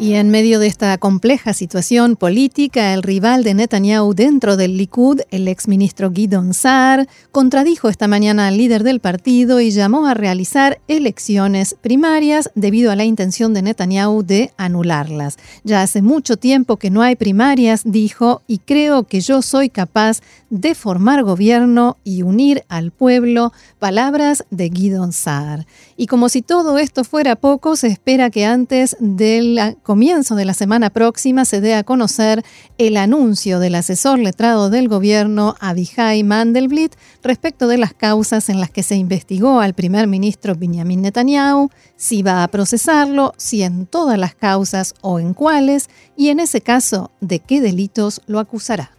Y 0.00 0.14
en 0.14 0.30
medio 0.30 0.60
de 0.60 0.66
esta 0.66 0.96
compleja 0.96 1.52
situación 1.52 2.16
política, 2.16 2.94
el 2.94 3.02
rival 3.02 3.44
de 3.44 3.52
Netanyahu 3.52 4.14
dentro 4.14 4.56
del 4.56 4.78
Likud, 4.78 5.20
el 5.30 5.46
exministro 5.46 6.10
Gidon 6.10 6.54
Saar, 6.54 7.06
contradijo 7.32 7.90
esta 7.90 8.08
mañana 8.08 8.48
al 8.48 8.56
líder 8.56 8.82
del 8.82 9.00
partido 9.00 9.60
y 9.60 9.70
llamó 9.70 10.06
a 10.06 10.14
realizar 10.14 10.80
elecciones 10.88 11.76
primarias 11.78 12.50
debido 12.54 12.90
a 12.90 12.96
la 12.96 13.04
intención 13.04 13.52
de 13.52 13.60
Netanyahu 13.60 14.22
de 14.22 14.52
anularlas. 14.56 15.36
Ya 15.64 15.82
hace 15.82 16.00
mucho 16.00 16.38
tiempo 16.38 16.78
que 16.78 16.88
no 16.88 17.02
hay 17.02 17.14
primarias, 17.14 17.82
dijo, 17.84 18.40
y 18.46 18.56
creo 18.56 19.02
que 19.02 19.20
yo 19.20 19.42
soy 19.42 19.68
capaz 19.68 20.22
de 20.48 20.74
formar 20.74 21.24
gobierno 21.24 21.98
y 22.04 22.22
unir 22.22 22.64
al 22.70 22.90
pueblo. 22.90 23.52
Palabras 23.78 24.46
de 24.50 24.70
Gidon 24.70 25.12
Saar. 25.12 25.66
Y 26.00 26.06
como 26.06 26.30
si 26.30 26.40
todo 26.40 26.78
esto 26.78 27.04
fuera 27.04 27.36
poco, 27.36 27.76
se 27.76 27.88
espera 27.88 28.30
que 28.30 28.46
antes 28.46 28.96
del 29.00 29.76
comienzo 29.82 30.34
de 30.34 30.46
la 30.46 30.54
semana 30.54 30.88
próxima 30.88 31.44
se 31.44 31.60
dé 31.60 31.74
a 31.74 31.84
conocer 31.84 32.42
el 32.78 32.96
anuncio 32.96 33.58
del 33.58 33.74
asesor 33.74 34.18
letrado 34.18 34.70
del 34.70 34.88
gobierno, 34.88 35.56
Abihai 35.60 36.22
Mandelblit, 36.22 36.94
respecto 37.22 37.68
de 37.68 37.76
las 37.76 37.92
causas 37.92 38.48
en 38.48 38.60
las 38.60 38.70
que 38.70 38.82
se 38.82 38.96
investigó 38.96 39.60
al 39.60 39.74
primer 39.74 40.06
ministro 40.06 40.54
Benjamin 40.54 41.02
Netanyahu, 41.02 41.68
si 41.96 42.22
va 42.22 42.44
a 42.44 42.48
procesarlo, 42.48 43.34
si 43.36 43.62
en 43.62 43.84
todas 43.84 44.18
las 44.18 44.34
causas 44.34 44.94
o 45.02 45.20
en 45.20 45.34
cuáles, 45.34 45.90
y 46.16 46.30
en 46.30 46.40
ese 46.40 46.62
caso, 46.62 47.10
de 47.20 47.40
qué 47.40 47.60
delitos 47.60 48.22
lo 48.26 48.38
acusará. 48.38 48.92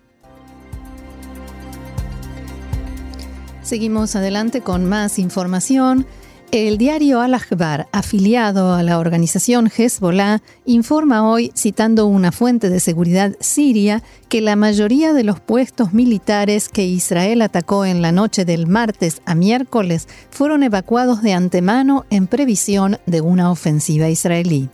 Seguimos 3.64 4.16
adelante 4.16 4.62
con 4.62 4.88
más 4.88 5.18
información. 5.18 6.06
El 6.52 6.78
diario 6.78 7.22
Al-Akhbar, 7.22 7.88
afiliado 7.94 8.74
a 8.74 8.84
la 8.84 9.00
organización 9.00 9.72
Hezbollah, 9.74 10.42
informa 10.66 11.26
hoy, 11.26 11.54
citando 11.56 12.08
una 12.08 12.34
fuente 12.34 12.70
de 12.70 12.82
seguridad 12.82 13.38
siria, 13.40 14.04
que 14.28 14.42
la 14.42 14.58
mayoría 14.58 15.14
de 15.14 15.24
los 15.24 15.40
puestos 15.40 15.94
militares 15.94 16.68
que 16.68 16.84
Israel 16.86 17.42
atacó 17.42 17.86
en 17.86 18.02
la 18.02 18.12
noche 18.12 18.44
del 18.44 18.68
martes 18.68 19.22
a 19.26 19.34
miércoles 19.34 20.10
fueron 20.30 20.64
evacuados 20.64 21.22
de 21.22 21.32
antemano 21.32 22.06
en 22.10 22.28
previsión 22.28 22.98
de 23.06 23.22
una 23.22 23.50
ofensiva 23.50 24.10
israelí. 24.10 24.70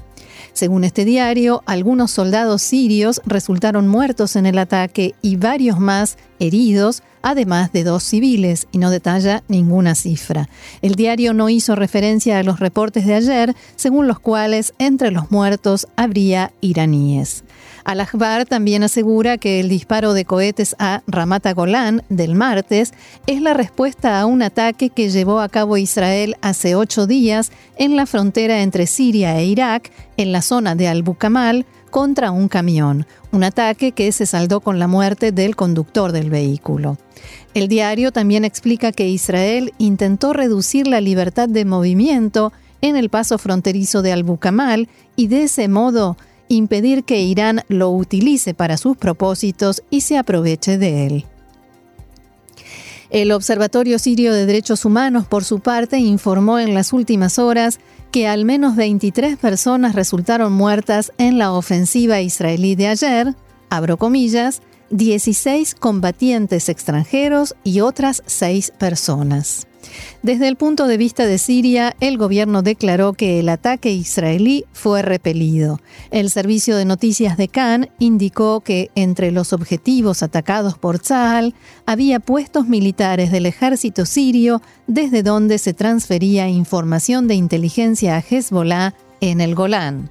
Según 0.54 0.84
este 0.84 1.06
diario, 1.06 1.62
algunos 1.68 2.10
soldados 2.10 2.64
sirios 2.64 3.22
resultaron 3.28 3.88
muertos 3.88 4.36
en 4.36 4.48
el 4.48 4.58
ataque 4.58 5.14
y 5.22 5.36
varios 5.36 5.80
más 5.80 6.18
heridos, 6.40 7.04
además 7.22 7.72
de 7.72 7.84
dos 7.84 8.04
civiles, 8.04 8.68
y 8.72 8.78
no 8.78 8.90
detalla 8.90 9.44
ninguna 9.48 9.96
cifra. 9.96 10.50
El 10.82 10.96
diario 10.96 11.34
no 11.34 11.50
hizo 11.50 11.76
referencia 11.76 12.40
a 12.40 12.44
los 12.44 12.60
reportes 12.60 13.06
de 13.06 13.16
ayer, 13.16 13.56
según 13.76 14.08
los 14.08 14.20
cuales 14.20 14.74
entre 14.80 15.12
los 15.12 15.32
muertos 15.32 15.88
habría 15.96 16.52
iraníes. 16.62 17.44
Al-Ahbar 17.88 18.46
también 18.46 18.84
asegura 18.84 19.38
que 19.38 19.62
el 19.62 19.70
disparo 19.70 20.14
de 20.14 20.26
cohetes 20.26 20.76
a 20.78 21.04
Ramata 21.08 21.54
Golán 21.54 22.04
del 22.10 22.36
martes 22.36 22.94
es 23.28 23.42
la 23.42 23.54
respuesta 23.54 24.20
a 24.20 24.26
un 24.26 24.42
ataque 24.42 24.90
que 24.90 25.10
llevó 25.10 25.40
a 25.40 25.48
cabo 25.48 25.78
Israel 25.78 26.36
hace 26.42 26.76
ocho 26.76 27.08
días 27.08 27.54
en 27.78 27.96
la 27.96 28.06
frontera 28.06 28.62
entre 28.62 28.88
Siria 28.88 29.40
e 29.40 29.46
Irak, 29.46 29.92
en 30.18 30.34
la 30.34 30.42
zona 30.42 30.76
de 30.76 30.90
Al-Bukamal, 30.90 31.66
contra 31.98 32.30
un 32.30 32.48
camión, 32.48 33.08
un 33.32 33.44
ataque 33.44 33.92
que 33.92 34.12
se 34.12 34.27
saldó 34.27 34.60
con 34.60 34.77
la 34.77 34.86
muerte 34.86 35.32
del 35.32 35.56
conductor 35.56 36.12
del 36.12 36.30
vehículo. 36.30 37.00
El 37.56 37.68
diario 37.68 38.12
también 38.12 38.46
explica 38.46 38.92
que 38.92 39.10
Israel 39.10 39.74
intentó 39.80 40.32
reducir 40.32 40.86
la 40.86 41.01
libertad 41.01 41.50
de 41.50 41.66
movimiento 41.66 42.54
en 42.82 42.98
el 42.98 43.10
paso 43.10 43.39
fronterizo 43.39 44.04
de 44.04 44.12
Al-Bukamal 44.12 44.89
y 45.16 45.25
de 45.25 45.46
ese 45.46 45.68
modo 45.70 46.18
impedir 46.50 47.04
que 47.04 47.22
Irán 47.22 47.63
lo 47.68 47.89
utilice 47.89 48.54
para 48.54 48.77
sus 48.77 48.96
propósitos 48.96 49.82
y 49.89 50.01
se 50.01 50.20
aproveche 50.20 50.77
de 50.77 51.08
él. 51.08 51.25
El 53.10 53.32
Observatorio 53.32 54.00
Sirio 54.00 54.34
de 54.34 54.46
Derechos 54.46 54.84
Humanos, 54.84 55.26
por 55.26 55.44
su 55.44 55.60
parte, 55.60 55.98
informó 55.98 56.60
en 56.60 56.74
las 56.74 56.92
últimas 56.92 57.40
horas 57.40 57.80
que 58.12 58.28
al 58.28 58.46
menos 58.46 58.76
23 58.76 59.38
personas 59.38 59.96
resultaron 59.96 60.52
muertas 60.52 61.14
en 61.18 61.38
la 61.38 61.52
ofensiva 61.52 62.22
israelí 62.22 62.76
de 62.76 62.88
ayer, 62.88 63.36
abro 63.70 63.98
comillas, 63.98 64.62
16 64.89 65.75
combatientes 65.75 66.70
extranjeros 66.70 67.56
y 67.63 67.82
otras 67.82 68.24
6 68.25 68.74
personas. 68.77 69.67
Desde 70.22 70.48
el 70.48 70.56
punto 70.56 70.88
de 70.88 70.98
vista 70.98 71.25
de 71.25 71.38
Siria, 71.38 71.96
el 72.00 72.17
gobierno 72.17 72.62
declaró 72.62 73.13
que 73.13 73.39
el 73.39 73.50
ataque 73.50 73.91
israelí 73.91 74.65
fue 74.74 75.01
repelido. 75.01 75.79
El 76.12 76.29
servicio 76.29 76.75
de 76.75 76.86
noticias 76.86 77.38
de 77.38 77.48
Cannes 77.48 77.89
indicó 78.00 78.62
que 78.62 78.91
entre 78.96 79.32
los 79.32 79.53
objetivos 79.53 80.24
atacados 80.24 80.77
por 80.77 81.00
Tzahal 81.00 81.54
había 81.86 82.19
puestos 82.19 82.67
militares 82.67 83.32
del 83.32 83.45
ejército 83.45 84.06
sirio 84.06 84.62
desde 84.88 85.23
donde 85.23 85.58
se 85.58 85.73
transfería 85.73 86.50
información 86.50 87.28
de 87.28 87.36
inteligencia 87.36 88.17
a 88.17 88.23
Hezbollah 88.28 88.93
en 89.21 89.41
el 89.41 89.56
Golán. 89.56 90.10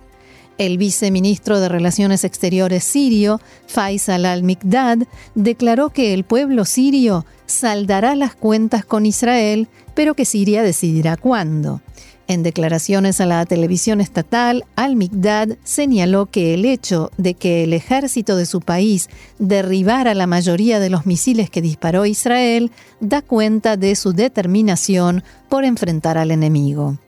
El 0.58 0.78
viceministro 0.78 1.60
de 1.60 1.68
Relaciones 1.68 2.24
Exteriores 2.24 2.82
sirio, 2.82 3.40
Faisal 3.66 4.24
al-Mikdad, 4.24 4.98
declaró 5.34 5.90
que 5.90 6.14
el 6.14 6.24
pueblo 6.24 6.64
sirio 6.64 7.26
saldará 7.44 8.16
las 8.16 8.34
cuentas 8.34 8.84
con 8.84 9.04
Israel, 9.04 9.68
pero 9.94 10.14
que 10.14 10.24
Siria 10.24 10.62
decidirá 10.62 11.18
cuándo. 11.18 11.82
En 12.28 12.42
declaraciones 12.42 13.20
a 13.20 13.26
la 13.26 13.44
televisión 13.44 14.00
estatal, 14.00 14.64
al-Mikdad 14.74 15.58
señaló 15.62 16.26
que 16.26 16.54
el 16.54 16.64
hecho 16.64 17.10
de 17.18 17.34
que 17.34 17.62
el 17.62 17.72
ejército 17.72 18.36
de 18.36 18.46
su 18.46 18.60
país 18.60 19.08
derribara 19.38 20.14
la 20.14 20.26
mayoría 20.26 20.80
de 20.80 20.90
los 20.90 21.06
misiles 21.06 21.50
que 21.50 21.62
disparó 21.62 22.04
Israel 22.06 22.72
da 23.00 23.22
cuenta 23.22 23.76
de 23.76 23.94
su 23.94 24.12
determinación 24.12 25.22
por 25.48 25.64
enfrentar 25.64 26.18
al 26.18 26.32
enemigo 26.32 26.98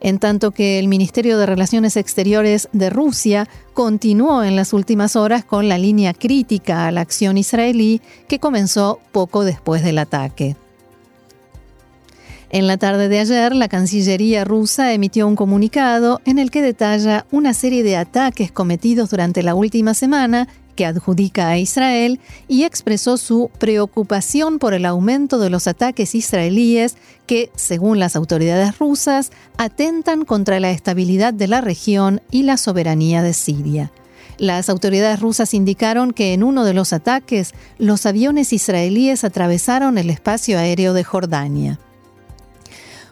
en 0.00 0.18
tanto 0.18 0.50
que 0.50 0.78
el 0.78 0.88
Ministerio 0.88 1.38
de 1.38 1.46
Relaciones 1.46 1.96
Exteriores 1.96 2.68
de 2.72 2.90
Rusia 2.90 3.48
continuó 3.74 4.42
en 4.42 4.56
las 4.56 4.72
últimas 4.72 5.16
horas 5.16 5.44
con 5.44 5.68
la 5.68 5.78
línea 5.78 6.14
crítica 6.14 6.86
a 6.86 6.92
la 6.92 7.00
acción 7.00 7.38
israelí 7.38 8.00
que 8.28 8.38
comenzó 8.38 9.00
poco 9.12 9.44
después 9.44 9.82
del 9.82 9.98
ataque. 9.98 10.56
En 12.50 12.66
la 12.66 12.78
tarde 12.78 13.08
de 13.08 13.20
ayer, 13.20 13.54
la 13.54 13.68
Cancillería 13.68 14.44
rusa 14.44 14.94
emitió 14.94 15.26
un 15.26 15.36
comunicado 15.36 16.22
en 16.24 16.38
el 16.38 16.50
que 16.50 16.62
detalla 16.62 17.26
una 17.30 17.52
serie 17.52 17.82
de 17.82 17.96
ataques 17.96 18.50
cometidos 18.50 19.10
durante 19.10 19.42
la 19.42 19.54
última 19.54 19.92
semana 19.92 20.48
que 20.78 20.86
adjudica 20.86 21.48
a 21.48 21.58
Israel 21.58 22.20
y 22.46 22.62
expresó 22.62 23.16
su 23.16 23.50
preocupación 23.58 24.60
por 24.60 24.74
el 24.74 24.86
aumento 24.86 25.40
de 25.40 25.50
los 25.50 25.66
ataques 25.66 26.14
israelíes 26.14 26.96
que, 27.26 27.50
según 27.56 27.98
las 27.98 28.14
autoridades 28.14 28.78
rusas, 28.78 29.32
atentan 29.56 30.24
contra 30.24 30.60
la 30.60 30.70
estabilidad 30.70 31.34
de 31.34 31.48
la 31.48 31.60
región 31.60 32.22
y 32.30 32.44
la 32.44 32.56
soberanía 32.56 33.24
de 33.24 33.32
Siria. 33.34 33.90
Las 34.36 34.68
autoridades 34.68 35.18
rusas 35.18 35.52
indicaron 35.52 36.12
que 36.12 36.32
en 36.32 36.44
uno 36.44 36.64
de 36.64 36.74
los 36.74 36.92
ataques 36.92 37.54
los 37.78 38.06
aviones 38.06 38.52
israelíes 38.52 39.24
atravesaron 39.24 39.98
el 39.98 40.10
espacio 40.10 40.60
aéreo 40.60 40.94
de 40.94 41.02
Jordania. 41.02 41.80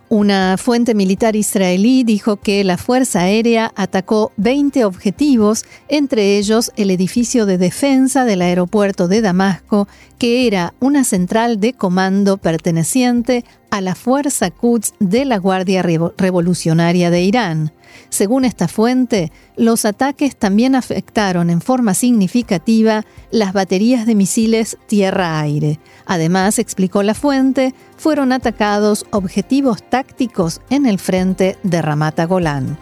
Una 0.08 0.56
fuente 0.56 0.94
militar 0.94 1.34
israelí 1.34 2.04
dijo 2.04 2.36
que 2.36 2.62
la 2.62 2.76
Fuerza 2.76 3.22
Aérea 3.22 3.72
atacó 3.74 4.30
20 4.36 4.84
objetivos, 4.84 5.64
entre 5.88 6.38
ellos 6.38 6.70
el 6.76 6.92
edificio 6.92 7.44
de 7.44 7.58
defensa 7.58 8.24
del 8.24 8.42
aeropuerto 8.42 9.08
de 9.08 9.20
Damasco, 9.20 9.88
que 10.16 10.46
era 10.46 10.74
una 10.78 11.02
central 11.02 11.58
de 11.58 11.72
comando 11.72 12.36
perteneciente 12.36 13.44
a 13.70 13.80
la 13.80 13.94
Fuerza 13.94 14.50
Quds 14.50 14.94
de 14.98 15.24
la 15.24 15.38
Guardia 15.38 15.82
Revolucionaria 15.82 17.10
de 17.10 17.22
Irán. 17.22 17.72
Según 18.08 18.44
esta 18.44 18.68
fuente, 18.68 19.32
los 19.56 19.84
ataques 19.84 20.36
también 20.36 20.74
afectaron 20.74 21.50
en 21.50 21.60
forma 21.60 21.94
significativa 21.94 23.04
las 23.30 23.52
baterías 23.52 24.06
de 24.06 24.14
misiles 24.14 24.76
tierra-aire. 24.86 25.80
Además, 26.04 26.58
explicó 26.58 27.02
la 27.02 27.14
fuente, 27.14 27.74
fueron 27.96 28.32
atacados 28.32 29.06
objetivos 29.10 29.82
tácticos 29.88 30.60
en 30.70 30.86
el 30.86 30.98
frente 30.98 31.58
de 31.62 31.82
Ramata 31.82 32.26
Golán. 32.26 32.78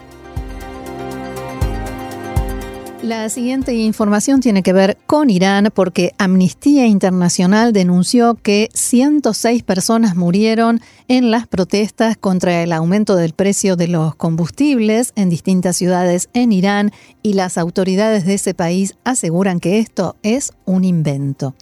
La 3.05 3.29
siguiente 3.29 3.71
información 3.75 4.39
tiene 4.39 4.63
que 4.63 4.73
ver 4.73 4.97
con 5.05 5.29
Irán 5.29 5.69
porque 5.71 6.13
Amnistía 6.17 6.87
Internacional 6.87 7.71
denunció 7.71 8.33
que 8.33 8.69
106 8.73 9.61
personas 9.61 10.15
murieron 10.15 10.81
en 11.07 11.29
las 11.29 11.45
protestas 11.45 12.17
contra 12.17 12.63
el 12.63 12.73
aumento 12.73 13.15
del 13.15 13.33
precio 13.33 13.75
de 13.75 13.89
los 13.89 14.15
combustibles 14.15 15.13
en 15.15 15.29
distintas 15.29 15.77
ciudades 15.77 16.29
en 16.33 16.51
Irán 16.51 16.91
y 17.21 17.33
las 17.33 17.59
autoridades 17.59 18.25
de 18.25 18.33
ese 18.33 18.55
país 18.55 18.95
aseguran 19.03 19.59
que 19.59 19.77
esto 19.77 20.15
es 20.23 20.51
un 20.65 20.83
invento. 20.83 21.53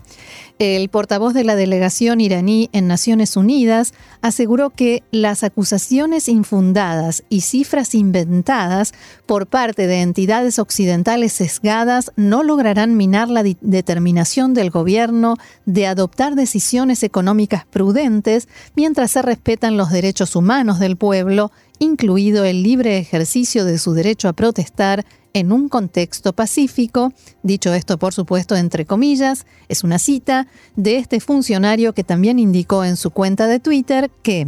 El 0.64 0.88
portavoz 0.88 1.34
de 1.34 1.44
la 1.44 1.58
delegación 1.58 2.22
iraní 2.22 2.70
en 2.72 2.88
Naciones 2.88 3.36
Unidas 3.36 3.94
aseguró 4.22 4.70
que 4.70 5.04
las 5.12 5.44
acusaciones 5.44 6.30
infundadas 6.30 7.26
y 7.28 7.42
cifras 7.42 7.94
inventadas 7.94 8.94
por 9.26 9.48
parte 9.48 9.88
de 9.88 10.00
entidades 10.00 10.60
occidentales 10.60 11.34
sesgadas 11.34 12.14
no 12.16 12.44
lograrán 12.44 12.96
minar 12.96 13.28
la 13.28 13.44
determinación 13.44 14.54
del 14.54 14.70
gobierno 14.70 15.36
de 15.66 15.86
adoptar 15.86 16.36
decisiones 16.36 17.04
económicas 17.04 17.66
prudentes 17.66 18.48
mientras 18.74 19.12
se 19.12 19.22
respetan 19.22 19.76
los 19.76 19.92
derechos 19.92 20.34
humanos 20.34 20.80
del 20.80 20.96
pueblo, 20.96 21.52
incluido 21.80 22.46
el 22.46 22.64
libre 22.64 22.98
ejercicio 23.00 23.66
de 23.66 23.78
su 23.78 23.92
derecho 23.92 24.30
a 24.30 24.34
protestar 24.34 25.04
en 25.34 25.52
un 25.52 25.68
contexto 25.70 26.34
pacífico, 26.34 27.12
dicho 27.42 27.74
esto 27.74 27.98
por 27.98 28.14
supuesto 28.14 28.56
entre 28.56 28.86
comillas, 28.86 29.46
es 29.68 29.84
una 29.84 30.00
cita 30.00 30.48
de 30.76 30.98
este 30.98 31.20
funcionario 31.20 31.94
que 31.94 32.04
también 32.04 32.40
indicó 32.40 32.86
en 32.86 32.96
su 32.96 33.12
cuenta 33.12 33.48
de 33.48 33.60
Twitter 33.60 34.12
que 34.22 34.48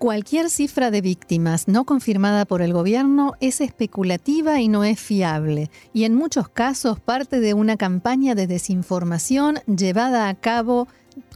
Cualquier 0.00 0.48
cifra 0.48 0.90
de 0.90 1.02
víctimas 1.02 1.68
no 1.68 1.84
confirmada 1.84 2.46
por 2.46 2.62
el 2.62 2.72
gobierno 2.72 3.34
es 3.40 3.60
especulativa 3.60 4.58
y 4.58 4.66
no 4.66 4.82
es 4.82 4.98
fiable, 4.98 5.70
y 5.92 6.04
en 6.04 6.14
muchos 6.14 6.48
casos 6.48 6.98
parte 6.98 7.38
de 7.38 7.52
una 7.52 7.76
campaña 7.76 8.34
de 8.34 8.46
desinformación 8.46 9.56
llevada 9.66 10.30
a 10.30 10.34
cabo 10.34 10.88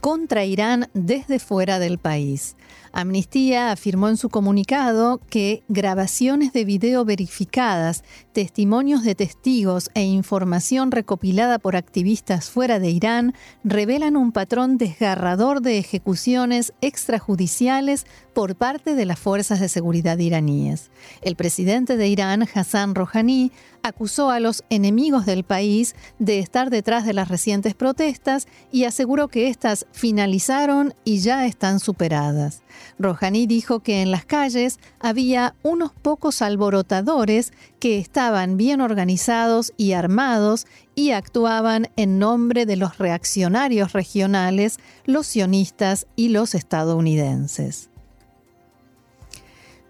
contra 0.05 0.45
Irán 0.45 0.87
desde 0.93 1.39
fuera 1.39 1.79
del 1.79 1.97
país. 1.97 2.57
Amnistía 2.91 3.71
afirmó 3.71 4.07
en 4.07 4.17
su 4.17 4.29
comunicado 4.29 5.19
que 5.31 5.63
grabaciones 5.67 6.53
de 6.53 6.63
video 6.63 7.05
verificadas, 7.05 8.03
testimonios 8.31 9.03
de 9.03 9.15
testigos 9.15 9.89
e 9.95 10.03
información 10.03 10.91
recopilada 10.91 11.57
por 11.57 11.75
activistas 11.75 12.51
fuera 12.51 12.79
de 12.79 12.91
Irán 12.91 13.33
revelan 13.63 14.15
un 14.15 14.31
patrón 14.31 14.77
desgarrador 14.77 15.61
de 15.61 15.79
ejecuciones 15.79 16.71
extrajudiciales 16.81 18.05
por 18.33 18.55
parte 18.55 18.93
de 18.93 19.05
las 19.05 19.17
fuerzas 19.17 19.59
de 19.59 19.69
seguridad 19.69 20.19
iraníes. 20.19 20.91
El 21.21 21.35
presidente 21.35 21.97
de 21.97 22.07
Irán, 22.07 22.47
Hassan 22.53 22.93
Rouhani, 22.93 23.51
acusó 23.81 24.29
a 24.29 24.39
los 24.39 24.63
enemigos 24.69 25.25
del 25.25 25.43
país 25.43 25.95
de 26.17 26.39
estar 26.39 26.69
detrás 26.69 27.05
de 27.05 27.13
las 27.13 27.27
recientes 27.27 27.75
protestas 27.75 28.47
y 28.71 28.85
aseguró 28.85 29.27
que 29.27 29.47
éstas 29.47 29.85
finalizaron 29.95 30.93
y 31.05 31.19
ya 31.19 31.45
están 31.47 31.79
superadas. 31.79 32.61
Rouhani 32.99 33.47
dijo 33.47 33.79
que 33.79 34.01
en 34.01 34.11
las 34.11 34.25
calles 34.25 34.77
había 34.99 35.55
unos 35.63 35.93
pocos 35.93 36.41
alborotadores 36.41 37.53
que 37.79 37.97
estaban 37.97 38.57
bien 38.57 38.81
organizados 38.81 39.71
y 39.77 39.93
armados 39.93 40.67
y 40.95 41.11
actuaban 41.11 41.87
en 41.95 42.19
nombre 42.19 42.65
de 42.65 42.75
los 42.75 42.97
reaccionarios 42.97 43.93
regionales, 43.93 44.79
los 45.05 45.27
sionistas 45.27 46.07
y 46.17 46.29
los 46.29 46.55
estadounidenses. 46.55 47.89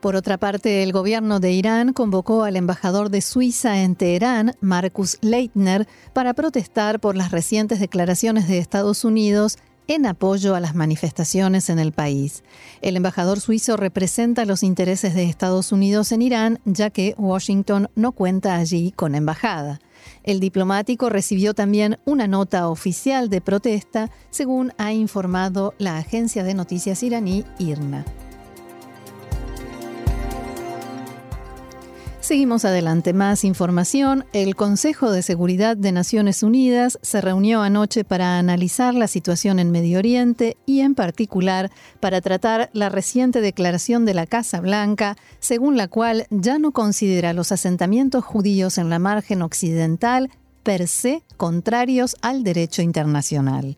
Por 0.02 0.16
otra 0.16 0.38
parte, 0.38 0.84
el 0.84 0.92
gobierno 0.92 1.40
de 1.40 1.52
Irán 1.52 1.94
convocó 1.94 2.44
al 2.44 2.58
embajador 2.58 3.10
de 3.10 3.22
Suiza 3.22 3.82
en 3.82 3.96
Teherán, 3.96 4.56
Marcus 4.62 5.18
Leitner, 5.22 5.88
para 6.14 6.36
protestar 6.36 7.00
por 7.00 7.16
las 7.16 7.32
recientes 7.32 7.80
declaraciones 7.80 8.48
de 8.48 8.60
Estados 8.60 9.04
Unidos 9.04 9.58
en 9.88 10.06
apoyo 10.06 10.56
a 10.56 10.60
las 10.60 10.76
manifestaciones 10.76 11.70
en 11.70 11.80
el 11.80 11.92
país. 11.92 12.44
El 12.82 12.98
embajador 12.98 13.40
suizo 13.40 13.78
representa 13.78 14.46
los 14.46 14.64
intereses 14.64 15.14
de 15.14 15.24
Estados 15.24 15.72
Unidos 15.72 16.12
en 16.12 16.22
Irán, 16.22 16.60
ya 16.66 16.90
que 16.90 17.16
Washington 17.18 17.90
no 17.96 18.12
cuenta 18.12 18.56
allí 18.56 18.92
con 18.92 19.16
embajada. 19.16 19.80
El 20.24 20.40
diplomático 20.40 21.10
recibió 21.10 21.54
también 21.54 22.00
una 22.06 22.28
nota 22.28 22.68
oficial 22.70 23.30
de 23.30 23.42
protesta, 23.42 24.12
según 24.30 24.74
ha 24.78 24.94
informado 24.94 25.74
la 25.78 25.98
agencia 25.98 26.44
de 26.44 26.54
noticias 26.54 27.04
iraní 27.04 27.44
IRNA. 27.60 28.06
Seguimos 32.26 32.66
adelante. 32.66 33.14
Más 33.14 33.44
información. 33.44 34.26
El 34.34 34.56
Consejo 34.56 35.12
de 35.12 35.22
Seguridad 35.22 35.78
de 35.78 35.92
Naciones 35.92 36.42
Unidas 36.42 36.98
se 37.04 37.22
reunió 37.22 37.62
anoche 37.62 38.04
para 38.04 38.40
analizar 38.40 38.96
la 38.96 39.06
situación 39.06 39.60
en 39.60 39.70
Medio 39.70 40.00
Oriente 40.00 40.58
y 40.66 40.80
en 40.80 40.96
particular 40.96 41.70
para 42.00 42.22
tratar 42.22 42.72
la 42.74 42.90
reciente 42.90 43.42
declaración 43.42 44.06
de 44.06 44.16
la 44.16 44.26
Casa 44.26 44.60
Blanca, 44.60 45.18
según 45.38 45.78
la 45.78 45.88
cual 45.88 46.26
ya 46.32 46.58
no 46.58 46.72
considera 46.72 47.32
los 47.32 47.52
asentamientos 47.52 48.26
judíos 48.26 48.80
en 48.80 48.90
la 48.90 48.98
margen 48.98 49.44
occidental 49.44 50.32
per 50.64 50.88
se 50.88 51.22
contrarios 51.38 52.16
al 52.24 52.44
derecho 52.44 52.82
internacional. 52.82 53.78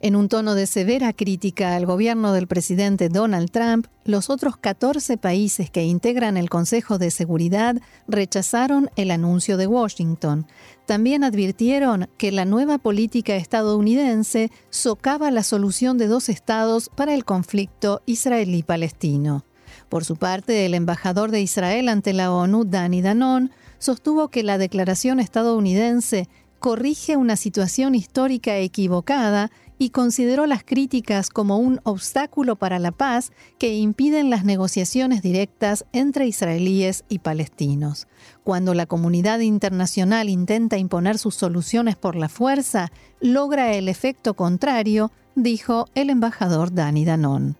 En 0.00 0.14
un 0.14 0.28
tono 0.28 0.54
de 0.54 0.66
severa 0.66 1.14
crítica 1.14 1.74
al 1.74 1.86
gobierno 1.86 2.32
del 2.34 2.46
presidente 2.46 3.08
Donald 3.08 3.50
Trump, 3.50 3.86
los 4.04 4.28
otros 4.28 4.58
14 4.58 5.16
países 5.16 5.70
que 5.70 5.84
integran 5.84 6.36
el 6.36 6.50
Consejo 6.50 6.98
de 6.98 7.10
Seguridad 7.10 7.76
rechazaron 8.06 8.90
el 8.96 9.10
anuncio 9.10 9.56
de 9.56 9.66
Washington. 9.66 10.46
También 10.84 11.24
advirtieron 11.24 12.08
que 12.18 12.30
la 12.30 12.44
nueva 12.44 12.76
política 12.76 13.36
estadounidense 13.36 14.50
socava 14.68 15.30
la 15.30 15.42
solución 15.42 15.96
de 15.96 16.08
dos 16.08 16.28
estados 16.28 16.90
para 16.94 17.14
el 17.14 17.24
conflicto 17.24 18.02
israelí-palestino. 18.04 19.44
Por 19.88 20.04
su 20.04 20.16
parte, 20.16 20.66
el 20.66 20.74
embajador 20.74 21.30
de 21.30 21.40
Israel 21.40 21.88
ante 21.88 22.12
la 22.12 22.32
ONU, 22.32 22.64
Danny 22.64 23.00
Danon, 23.00 23.50
sostuvo 23.78 24.28
que 24.28 24.42
la 24.42 24.58
declaración 24.58 25.20
estadounidense 25.20 26.28
corrige 26.58 27.16
una 27.16 27.36
situación 27.36 27.94
histórica 27.94 28.56
equivocada 28.58 29.50
y 29.78 29.90
consideró 29.90 30.46
las 30.46 30.64
críticas 30.64 31.28
como 31.30 31.58
un 31.58 31.80
obstáculo 31.84 32.56
para 32.56 32.78
la 32.78 32.92
paz 32.92 33.32
que 33.58 33.74
impiden 33.74 34.30
las 34.30 34.44
negociaciones 34.44 35.22
directas 35.22 35.84
entre 35.92 36.26
israelíes 36.26 37.04
y 37.08 37.18
palestinos. 37.18 38.06
Cuando 38.44 38.74
la 38.74 38.86
comunidad 38.86 39.40
internacional 39.40 40.28
intenta 40.28 40.78
imponer 40.78 41.18
sus 41.18 41.34
soluciones 41.34 41.96
por 41.96 42.16
la 42.16 42.28
fuerza, 42.28 42.90
logra 43.20 43.74
el 43.74 43.88
efecto 43.88 44.34
contrario, 44.34 45.10
dijo 45.34 45.86
el 45.94 46.10
embajador 46.10 46.72
Dani 46.72 47.04
Danon. 47.04 47.56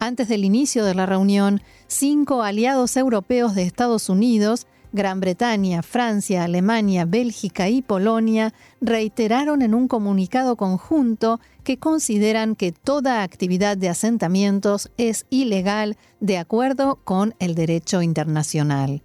Antes 0.00 0.28
del 0.28 0.44
inicio 0.44 0.84
de 0.84 0.94
la 0.94 1.06
reunión, 1.06 1.60
cinco 1.88 2.42
aliados 2.42 2.96
europeos 2.96 3.54
de 3.54 3.64
Estados 3.64 4.08
Unidos 4.08 4.66
Gran 4.92 5.20
Bretaña, 5.20 5.82
Francia, 5.82 6.44
Alemania, 6.44 7.04
Bélgica 7.04 7.68
y 7.68 7.82
Polonia 7.82 8.54
reiteraron 8.80 9.62
en 9.62 9.74
un 9.74 9.86
comunicado 9.86 10.56
conjunto 10.56 11.40
que 11.62 11.78
consideran 11.78 12.56
que 12.56 12.72
toda 12.72 13.22
actividad 13.22 13.76
de 13.76 13.90
asentamientos 13.90 14.90
es 14.96 15.26
ilegal 15.28 15.96
de 16.20 16.38
acuerdo 16.38 16.96
con 17.04 17.34
el 17.38 17.54
derecho 17.54 18.00
internacional. 18.00 19.02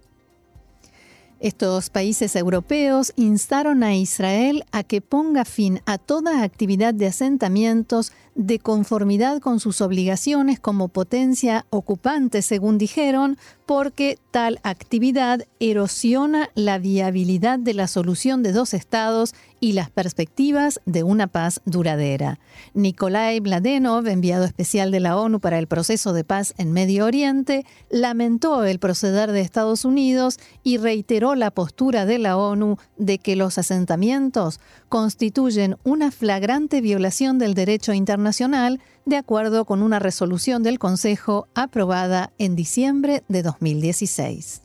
Estos 1.40 1.90
países 1.90 2.36
europeos 2.36 3.12
instaron 3.16 3.82
a 3.82 3.94
Israel 3.94 4.64
a 4.72 4.82
que 4.82 5.02
ponga 5.02 5.44
fin 5.44 5.82
a 5.84 5.98
toda 5.98 6.42
actividad 6.42 6.94
de 6.94 7.08
asentamientos 7.08 8.12
de 8.34 8.58
conformidad 8.58 9.40
con 9.40 9.60
sus 9.60 9.80
obligaciones 9.80 10.58
como 10.60 10.88
potencia 10.88 11.66
ocupante, 11.70 12.42
según 12.42 12.78
dijeron, 12.78 13.38
porque 13.66 14.18
tal 14.30 14.60
actividad 14.62 15.46
erosiona 15.60 16.50
la 16.54 16.78
viabilidad 16.78 17.58
de 17.58 17.74
la 17.74 17.86
solución 17.86 18.42
de 18.42 18.52
dos 18.52 18.74
estados 18.74 19.34
y 19.60 19.72
las 19.72 19.90
perspectivas 19.90 20.80
de 20.84 21.02
una 21.02 21.26
paz 21.26 21.62
duradera. 21.64 22.38
Nikolai 22.74 23.40
Bladenov, 23.40 24.06
enviado 24.06 24.44
especial 24.44 24.90
de 24.90 25.00
la 25.00 25.16
ONU 25.16 25.40
para 25.40 25.58
el 25.58 25.66
proceso 25.66 26.12
de 26.12 26.24
paz 26.24 26.52
en 26.58 26.72
Medio 26.72 27.06
Oriente, 27.06 27.64
lamentó 27.88 28.64
el 28.64 28.78
proceder 28.78 29.32
de 29.32 29.40
Estados 29.40 29.86
Unidos 29.86 30.38
y 30.62 30.76
reiteró 30.76 31.34
la 31.34 31.50
postura 31.50 32.04
de 32.04 32.18
la 32.18 32.36
ONU 32.36 32.76
de 32.98 33.18
que 33.18 33.36
los 33.36 33.56
asentamientos 33.56 34.60
constituyen 34.94 35.76
una 35.82 36.12
flagrante 36.12 36.80
violación 36.80 37.36
del 37.36 37.54
derecho 37.54 37.92
internacional 37.94 38.78
de 39.04 39.16
acuerdo 39.16 39.64
con 39.64 39.82
una 39.82 39.98
resolución 39.98 40.62
del 40.62 40.78
Consejo 40.78 41.48
aprobada 41.52 42.32
en 42.38 42.54
diciembre 42.54 43.24
de 43.26 43.42
2016. 43.42 44.62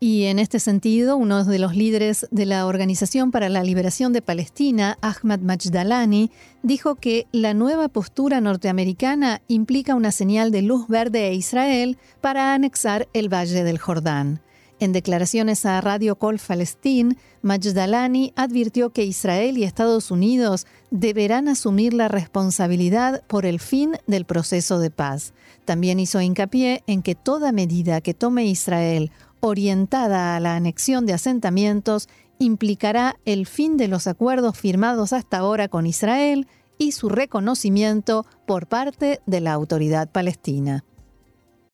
Y 0.00 0.24
en 0.24 0.38
este 0.38 0.60
sentido, 0.60 1.18
uno 1.18 1.44
de 1.44 1.58
los 1.58 1.76
líderes 1.76 2.26
de 2.30 2.46
la 2.46 2.64
Organización 2.64 3.30
para 3.30 3.50
la 3.50 3.62
Liberación 3.62 4.14
de 4.14 4.22
Palestina, 4.22 4.96
Ahmad 5.02 5.40
Majdalani, 5.40 6.30
dijo 6.62 6.94
que 6.94 7.26
la 7.32 7.52
nueva 7.52 7.88
postura 7.88 8.40
norteamericana 8.40 9.42
implica 9.46 9.94
una 9.94 10.10
señal 10.10 10.52
de 10.52 10.62
luz 10.62 10.88
verde 10.88 11.26
a 11.26 11.32
Israel 11.32 11.98
para 12.22 12.54
anexar 12.54 13.08
el 13.12 13.28
Valle 13.28 13.62
del 13.62 13.76
Jordán. 13.76 14.40
En 14.82 14.90
declaraciones 14.90 15.64
a 15.64 15.80
Radio 15.80 16.16
Col 16.16 16.40
Palestine, 16.44 17.16
Majdalani 17.40 18.32
advirtió 18.34 18.90
que 18.90 19.04
Israel 19.04 19.56
y 19.56 19.62
Estados 19.62 20.10
Unidos 20.10 20.66
deberán 20.90 21.46
asumir 21.46 21.94
la 21.94 22.08
responsabilidad 22.08 23.22
por 23.28 23.46
el 23.46 23.60
fin 23.60 23.92
del 24.08 24.24
proceso 24.24 24.80
de 24.80 24.90
paz. 24.90 25.34
También 25.64 26.00
hizo 26.00 26.20
hincapié 26.20 26.82
en 26.88 27.02
que 27.02 27.14
toda 27.14 27.52
medida 27.52 28.00
que 28.00 28.12
tome 28.12 28.46
Israel 28.46 29.12
orientada 29.38 30.34
a 30.34 30.40
la 30.40 30.56
anexión 30.56 31.06
de 31.06 31.12
asentamientos 31.12 32.08
implicará 32.40 33.14
el 33.24 33.46
fin 33.46 33.76
de 33.76 33.86
los 33.86 34.08
acuerdos 34.08 34.58
firmados 34.58 35.12
hasta 35.12 35.38
ahora 35.38 35.68
con 35.68 35.86
Israel 35.86 36.48
y 36.76 36.90
su 36.90 37.08
reconocimiento 37.08 38.26
por 38.48 38.66
parte 38.66 39.20
de 39.26 39.40
la 39.40 39.52
autoridad 39.52 40.10
palestina. 40.10 40.82